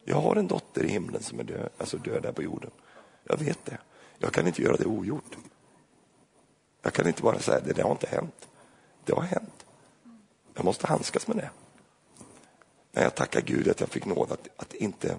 [0.03, 2.71] Jag har en dotter i himlen som är död, alltså död där på jorden.
[3.23, 3.77] Jag vet det.
[4.21, 5.37] Jag kan inte göra det ogjort.
[6.81, 8.47] Jag kan inte bara säga det där har inte hänt.
[9.05, 9.65] Det har hänt.
[10.53, 11.49] Jag måste handskas med det.
[12.91, 15.17] Men jag tackar Gud att jag fick nåd att, att inte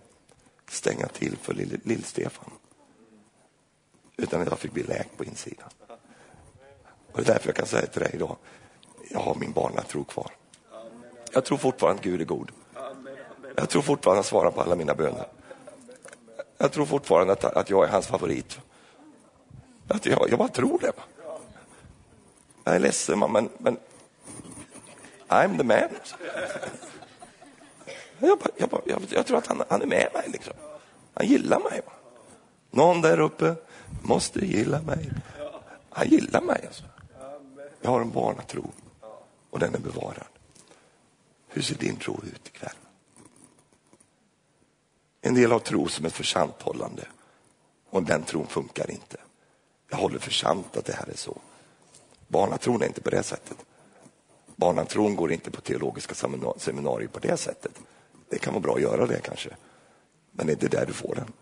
[0.68, 2.50] stänga till för Lill-Stefan.
[4.16, 5.68] utan att jag fick bli läkt på insidan.
[7.12, 8.36] Och det är därför jag kan säga till dig idag,
[9.10, 10.30] jag har min barnatro kvar.
[11.32, 12.52] Jag tror fortfarande att Gud är god.
[13.56, 15.26] Jag tror fortfarande att han svarar på alla mina böner.
[16.58, 18.60] Jag tror fortfarande att, att jag är hans favorit.
[19.92, 20.92] Att jag, jag bara tror det.
[22.64, 23.76] Jag är ledsen, men, men
[25.28, 25.78] I'm the man.
[28.18, 30.28] Jag, jag, jag, jag tror att han, han, är med mig.
[30.32, 30.54] Liksom.
[31.14, 31.80] Han gillar mig.
[32.70, 33.54] Någon där uppe
[34.02, 35.10] måste gilla mig.
[35.90, 36.64] Han gillar mig.
[36.66, 36.84] Alltså.
[37.80, 38.70] Jag har en barnatro
[39.50, 40.26] och den är bevarad.
[41.48, 42.76] Hur ser din tro ut ikväll?
[45.20, 47.06] En del har tro som ett försanthållande
[47.90, 49.16] och den tron funkar inte.
[49.92, 51.38] Jag håller för sant att det här är så.
[52.28, 53.56] Barnatron är inte på det sättet.
[54.56, 56.14] Barnatron går inte på teologiska
[56.58, 57.72] seminarier på det sättet.
[58.28, 59.50] Det kan vara bra att göra det kanske.
[60.30, 61.32] Men det är inte där du får den.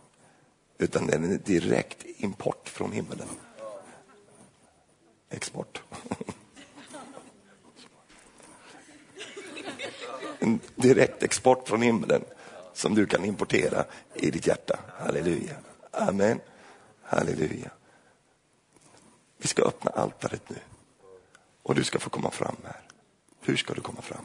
[0.78, 3.28] Utan den är direkt import från himmelen.
[5.30, 5.82] Export.
[10.38, 12.24] En direkt export från himlen
[12.72, 13.84] som du kan importera
[14.14, 14.78] i ditt hjärta.
[14.98, 15.54] Halleluja.
[15.90, 16.40] Amen.
[17.02, 17.70] Halleluja.
[19.40, 20.58] Vi ska öppna altaret nu
[21.62, 22.80] och du ska få komma fram här.
[23.40, 24.24] Hur ska du komma fram?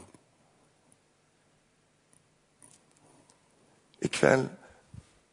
[3.99, 4.47] Ikväll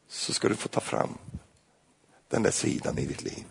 [0.08, 1.18] så ska du få ta fram
[2.28, 3.44] den där sidan i ditt liv.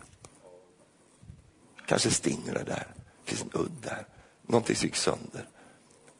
[1.86, 2.86] Kanske stinner det där,
[3.24, 4.06] finns en udd där,
[4.42, 5.48] någonting som gick sönder.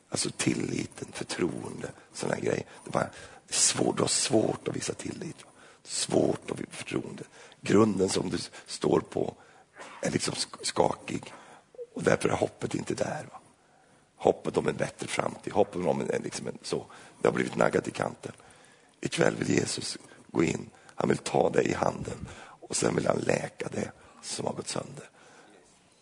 [0.08, 2.64] Alltså tilliten, förtroende, sådana grejer.
[2.84, 3.10] Det, bara,
[3.46, 5.36] det är svårt, du har svårt att visa tillit.
[5.82, 7.24] Svårt att visa förtroende.
[7.60, 9.34] Grunden som du står på
[10.03, 11.34] är liksom skakig
[11.94, 13.26] och därför är hoppet inte där.
[13.32, 13.40] Va?
[14.16, 16.86] Hoppet om en bättre framtid, hoppet om en, liksom en, så.
[17.20, 18.32] Det har blivit naggat i kanten.
[19.00, 23.18] Ikväll vill Jesus gå in, han vill ta dig i handen och sen vill han
[23.18, 23.92] läka det
[24.22, 25.11] som har gått sönder.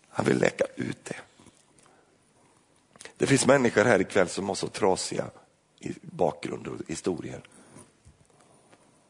[0.09, 1.17] Han vill läka ut det.
[3.17, 5.31] Det finns människor här ikväll som har så trasiga
[6.03, 7.43] bakgrund och historier.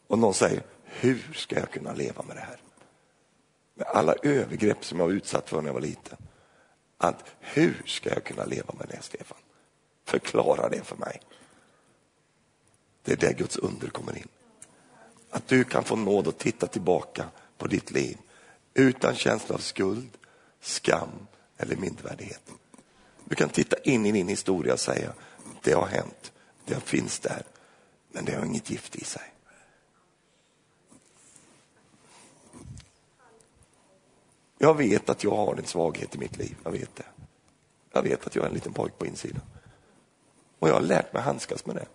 [0.06, 2.60] Och någon säger, hur ska jag kunna leva med det här?
[3.80, 6.18] Med alla övergrepp som jag var utsatt för när jag var liten.
[6.98, 9.38] Att hur ska jag kunna leva med det, Stefan?
[10.04, 11.20] Förklara det för mig.
[13.02, 14.28] Det är där Guds under kommer in.
[15.30, 17.24] Att du kan få nåd att titta tillbaka
[17.58, 18.18] på ditt liv
[18.74, 20.18] utan känsla av skuld,
[20.60, 21.26] skam
[21.56, 22.50] eller mindervärdighet.
[23.24, 25.12] Du kan titta in i din historia och säga,
[25.62, 26.32] det har hänt,
[26.64, 27.42] det finns där,
[28.12, 29.34] men det har inget gift i sig.
[34.62, 37.04] Jag vet att jag har en svaghet i mitt liv, jag vet det.
[37.92, 39.42] Jag vet att jag är en liten pojke på insidan.
[40.58, 41.86] Och jag har lärt mig handskas med det.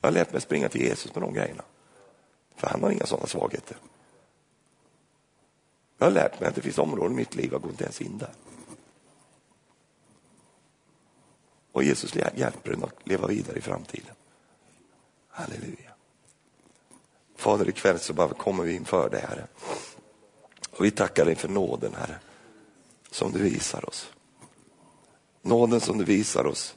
[0.00, 1.62] Jag har lärt mig springa till Jesus med de grejerna.
[2.56, 3.76] För han har inga sådana svagheter.
[5.98, 8.00] Jag har lärt mig att det finns områden i mitt liv, jag går inte ens
[8.00, 8.32] in där.
[11.72, 14.14] Och Jesus hjälper en att leva vidare i framtiden.
[15.28, 15.92] Halleluja.
[17.36, 19.46] Fader, ikväll så bara kommer vi inför det här.
[20.76, 22.18] Och vi tackar dig för nåden, Herre,
[23.10, 24.10] som du visar oss.
[25.42, 26.74] Nåden som du visar oss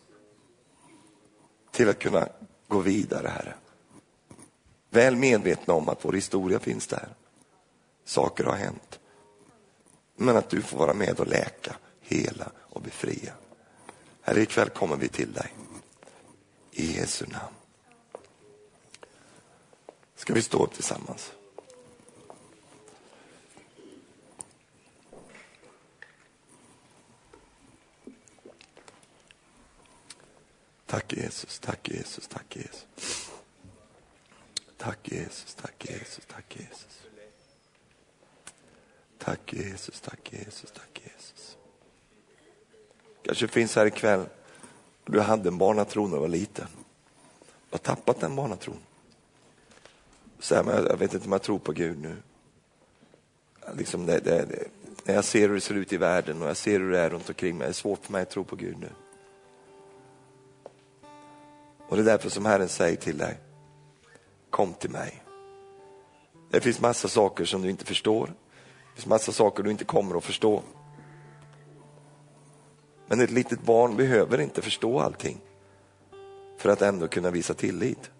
[1.71, 2.27] till att kunna
[2.67, 3.53] gå vidare, Herre.
[4.89, 7.09] Väl medvetna om att vår historia finns där.
[8.05, 8.99] Saker har hänt.
[10.15, 13.33] Men att du får vara med och läka, hela och befria.
[14.21, 15.53] Herre, ikväll kommer vi till dig.
[16.71, 17.55] I Jesu namn.
[20.15, 21.31] Ska vi stå upp tillsammans?
[30.89, 32.85] Tack Jesus, tack Jesus, tack Jesus.
[34.77, 36.99] Tack Jesus, tack Jesus, tack Jesus.
[39.17, 41.57] Tack Jesus, tack Jesus, tack Jesus.
[43.21, 44.25] Kanske finns här ikväll,
[45.05, 46.67] du hade en barnatro när du var liten.
[47.39, 48.79] Du har tappat den barnatron.
[50.39, 52.15] Så jag vet inte om jag tror på Gud nu.
[53.77, 54.67] Liksom det, det, det,
[55.03, 57.09] när jag ser hur det ser ut i världen och jag ser hur det är
[57.09, 58.89] runt omkring mig, det är svårt för mig att tro på Gud nu.
[61.89, 63.39] Och det är därför som Herren säger till dig,
[64.49, 65.23] kom till mig.
[66.51, 68.25] Det finns massa saker som du inte förstår.
[68.25, 70.61] Det finns massa saker du inte kommer att förstå.
[73.07, 75.37] Men ett litet barn behöver inte förstå allting
[76.57, 78.11] för att ändå kunna visa tillit.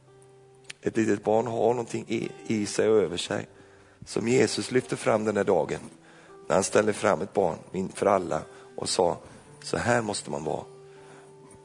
[0.82, 3.48] Ett litet barn har någonting i, i sig och över sig
[4.06, 5.80] som Jesus lyfte fram den här dagen
[6.48, 8.42] när han ställde fram ett barn inför alla
[8.76, 9.18] och sa
[9.64, 10.64] så här måste man vara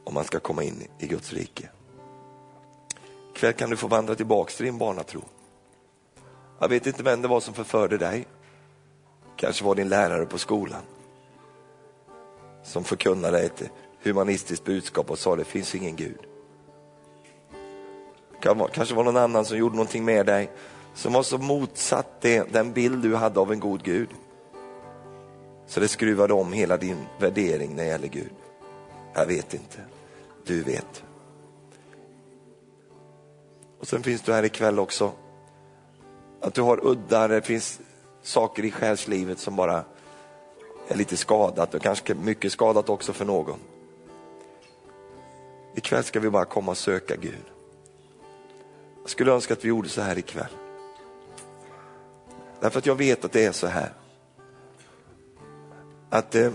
[0.03, 1.69] om man ska komma in i Guds rike.
[3.35, 5.21] Ikväll kan du få vandra tillbaks till din barnatro.
[6.59, 8.27] Jag vet inte vem det var som förförde dig.
[9.35, 10.81] Kanske var din lärare på skolan
[12.63, 13.69] som förkunnade ett
[14.03, 16.17] humanistiskt budskap och sa det finns ingen Gud.
[18.73, 20.49] Kanske var någon annan som gjorde någonting med dig
[20.93, 24.09] som var så motsatt det, den bild du hade av en god Gud.
[25.67, 28.33] Så det skruvade om hela din värdering när det gäller Gud.
[29.13, 29.77] Jag vet inte.
[30.45, 31.03] Du vet.
[33.79, 35.11] Och sen finns du här ikväll också.
[36.41, 37.79] Att du har uddar, det finns
[38.21, 39.83] saker i själslivet som bara
[40.87, 43.59] är lite skadat och kanske mycket skadat också för någon.
[45.75, 47.45] Ikväll ska vi bara komma och söka Gud.
[49.01, 50.51] Jag skulle önska att vi gjorde så här ikväll.
[52.59, 53.93] Därför att jag vet att det är så här.
[56.09, 56.51] Att eh,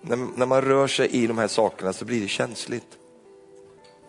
[0.00, 2.98] när, när, man rör sig i de här sakerna så blir det känsligt.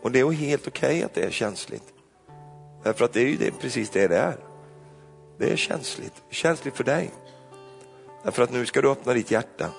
[0.02, 1.95] Och det är helt okej okay att det är känsligt.
[2.86, 4.38] Därför att det är ju det, precis det det är.
[5.38, 6.24] Det är känsligt.
[6.30, 7.12] Känsligt för dig.
[8.24, 9.70] Därför att nu ska du öppna ditt hjärta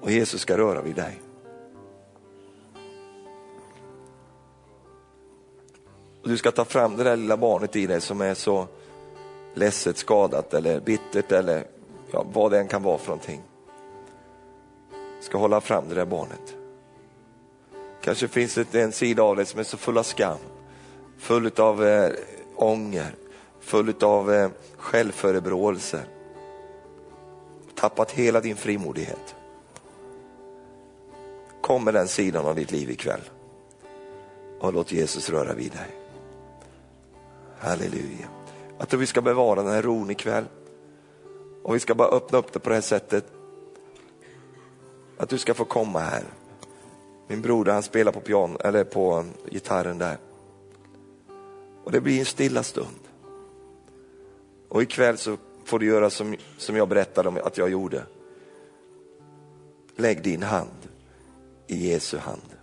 [0.00, 1.20] och Jesus ska röra vid dig.
[6.22, 8.66] Och du ska ta fram det där lilla barnet i dig som är så
[9.54, 11.66] ledset, skadat eller bittert eller
[12.10, 13.42] ja, vad det än kan vara för någonting.
[15.20, 16.56] Ska hålla fram det där barnet.
[18.02, 20.38] Kanske finns det en sida av dig som är så full av skam,
[21.20, 22.12] full av eh,
[22.56, 23.14] ånger,
[23.60, 26.04] full av eh, självförebråelser.
[27.74, 29.34] Tappat hela din frimodighet.
[31.60, 33.20] Kom med den sidan av ditt liv ikväll
[34.60, 35.90] och låt Jesus röra vid dig.
[37.58, 38.28] Halleluja.
[38.78, 40.44] Jag tror vi ska bevara den här ron ikväll.
[41.62, 43.24] Och vi ska bara öppna upp det på det här sättet.
[45.16, 46.24] Att du ska få komma här.
[47.28, 50.18] Min broder han spelar på, pian eller på gitarren där.
[51.84, 53.00] Och det blir en stilla stund.
[54.68, 58.02] Och ikväll så får du göra som, som jag berättade om att jag gjorde.
[59.96, 60.88] Lägg din hand
[61.66, 62.56] i Jesu hand.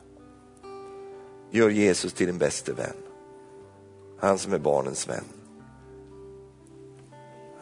[1.51, 2.95] Gör Jesus till din bäste vän.
[4.19, 5.23] Han som är barnens vän.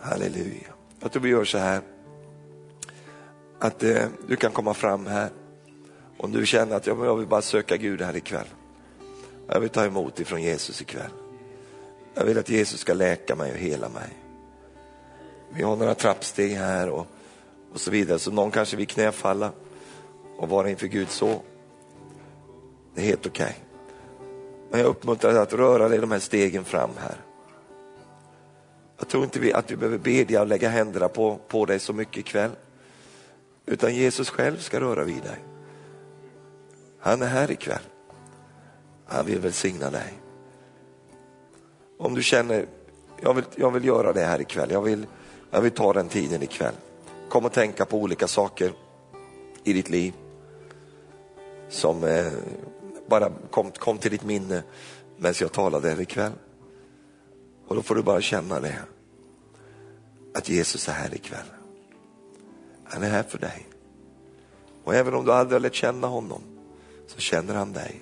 [0.01, 0.73] Halleluja.
[0.99, 1.81] Jag tror vi gör så här.
[3.59, 5.29] Att eh, du kan komma fram här.
[6.17, 8.47] Om du känner att ja, jag vill bara söka Gud här ikväll.
[9.47, 11.11] Jag vill ta emot ifrån Jesus ikväll.
[12.15, 14.09] Jag vill att Jesus ska läka mig och hela mig.
[15.49, 17.07] Vi har några trappsteg här och,
[17.73, 18.19] och så vidare.
[18.19, 19.51] Så någon kanske vill knäfalla
[20.37, 21.41] och vara inför Gud så.
[22.93, 23.45] Det är helt okej.
[23.45, 23.55] Okay.
[24.71, 27.15] Men jag uppmuntrar dig att röra dig de här stegen fram här.
[28.97, 31.93] Jag tror inte vi, att vi behöver bedja och lägga händerna på, på dig så
[31.93, 32.51] mycket ikväll.
[33.65, 35.45] Utan Jesus själv ska röra vid dig.
[36.99, 37.83] Han är här ikväll.
[39.05, 40.13] Han vill välsigna dig.
[41.97, 42.65] Om du känner,
[43.21, 44.71] jag vill, jag vill göra det här ikväll.
[44.71, 45.07] Jag vill,
[45.51, 46.73] jag vill ta den tiden ikväll.
[47.29, 48.71] Kom och tänka på olika saker
[49.63, 50.13] i ditt liv.
[51.69, 52.31] Som eh,
[53.07, 54.63] bara kom, kom till ditt minne
[55.17, 56.31] medan jag talade här ikväll.
[57.67, 58.79] Och då får du bara känna det.
[60.33, 61.45] Att Jesus är här ikväll.
[62.83, 63.67] Han är här för dig.
[64.83, 66.41] Och även om du aldrig har lärt känna honom
[67.07, 68.01] så känner han dig.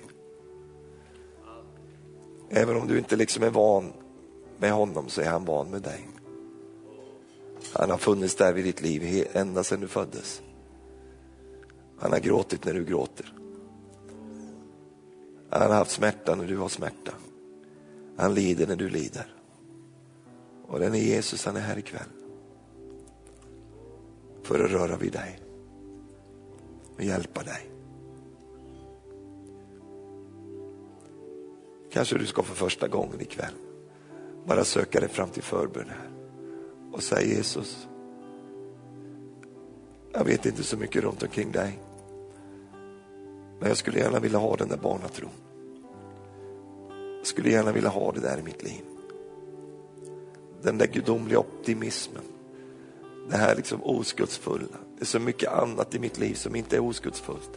[2.48, 3.92] Även om du inte liksom är van
[4.58, 6.08] med honom så är han van med dig.
[7.72, 10.42] Han har funnits där vid ditt liv ända sedan du föddes.
[11.98, 13.32] Han har gråtit när du gråter.
[15.50, 17.12] Han har haft smärta när du har smärta.
[18.16, 19.34] Han lider när du lider.
[20.66, 22.08] Och den är Jesus, han är här ikväll.
[24.42, 25.40] För att röra vid dig
[26.96, 27.73] och hjälpa dig.
[31.94, 33.54] Kanske du ska för första gången ikväll
[34.46, 36.10] bara söka dig fram till förbön här
[36.92, 37.88] och säga Jesus,
[40.12, 41.78] jag vet inte så mycket runt omkring dig.
[43.60, 45.30] Men jag skulle gärna vilja ha den där barnatron.
[47.18, 48.82] Jag skulle gärna vilja ha det där i mitt liv
[50.62, 52.22] den där gudomliga optimismen.
[53.30, 54.78] Det här liksom oskuldsfulla.
[54.96, 57.50] Det är så mycket annat i mitt liv som inte är oskuldsfullt.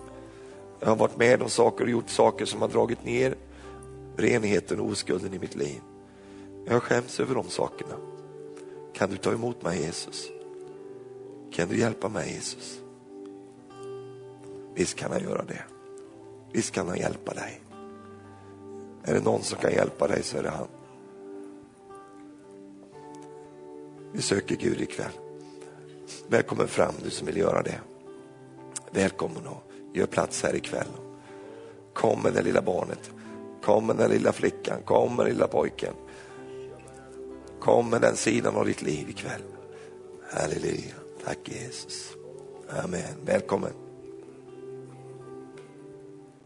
[0.79, 3.35] Jag har varit med om saker och gjort saker som har dragit ner
[4.18, 5.82] renheten och oskulden i mitt liv.
[6.65, 7.95] Jag skäms över de sakerna.
[8.93, 10.28] Kan du ta emot mig Jesus?
[11.53, 12.80] Kan du hjälpa mig Jesus?
[14.76, 15.63] Visst kan han göra det.
[16.51, 17.61] Visst kan han hjälpa dig.
[19.03, 20.68] Är det någon som kan hjälpa dig så är det han.
[24.13, 25.11] Vi söker Gud ikväll.
[26.28, 27.80] Välkommen fram du som vill göra det.
[28.91, 29.63] Välkommen och
[29.93, 30.88] gör plats här ikväll.
[31.93, 33.11] Kom med det lilla barnet.
[33.68, 34.82] Kom med den lilla flickan.
[34.86, 35.93] Kom med den lilla pojken.
[37.59, 39.41] Kom med den sidan av ditt liv ikväll.
[40.32, 40.95] Halleluja.
[41.26, 42.11] Tack Jesus.
[42.70, 43.15] Amen.
[43.26, 43.86] Välkommen.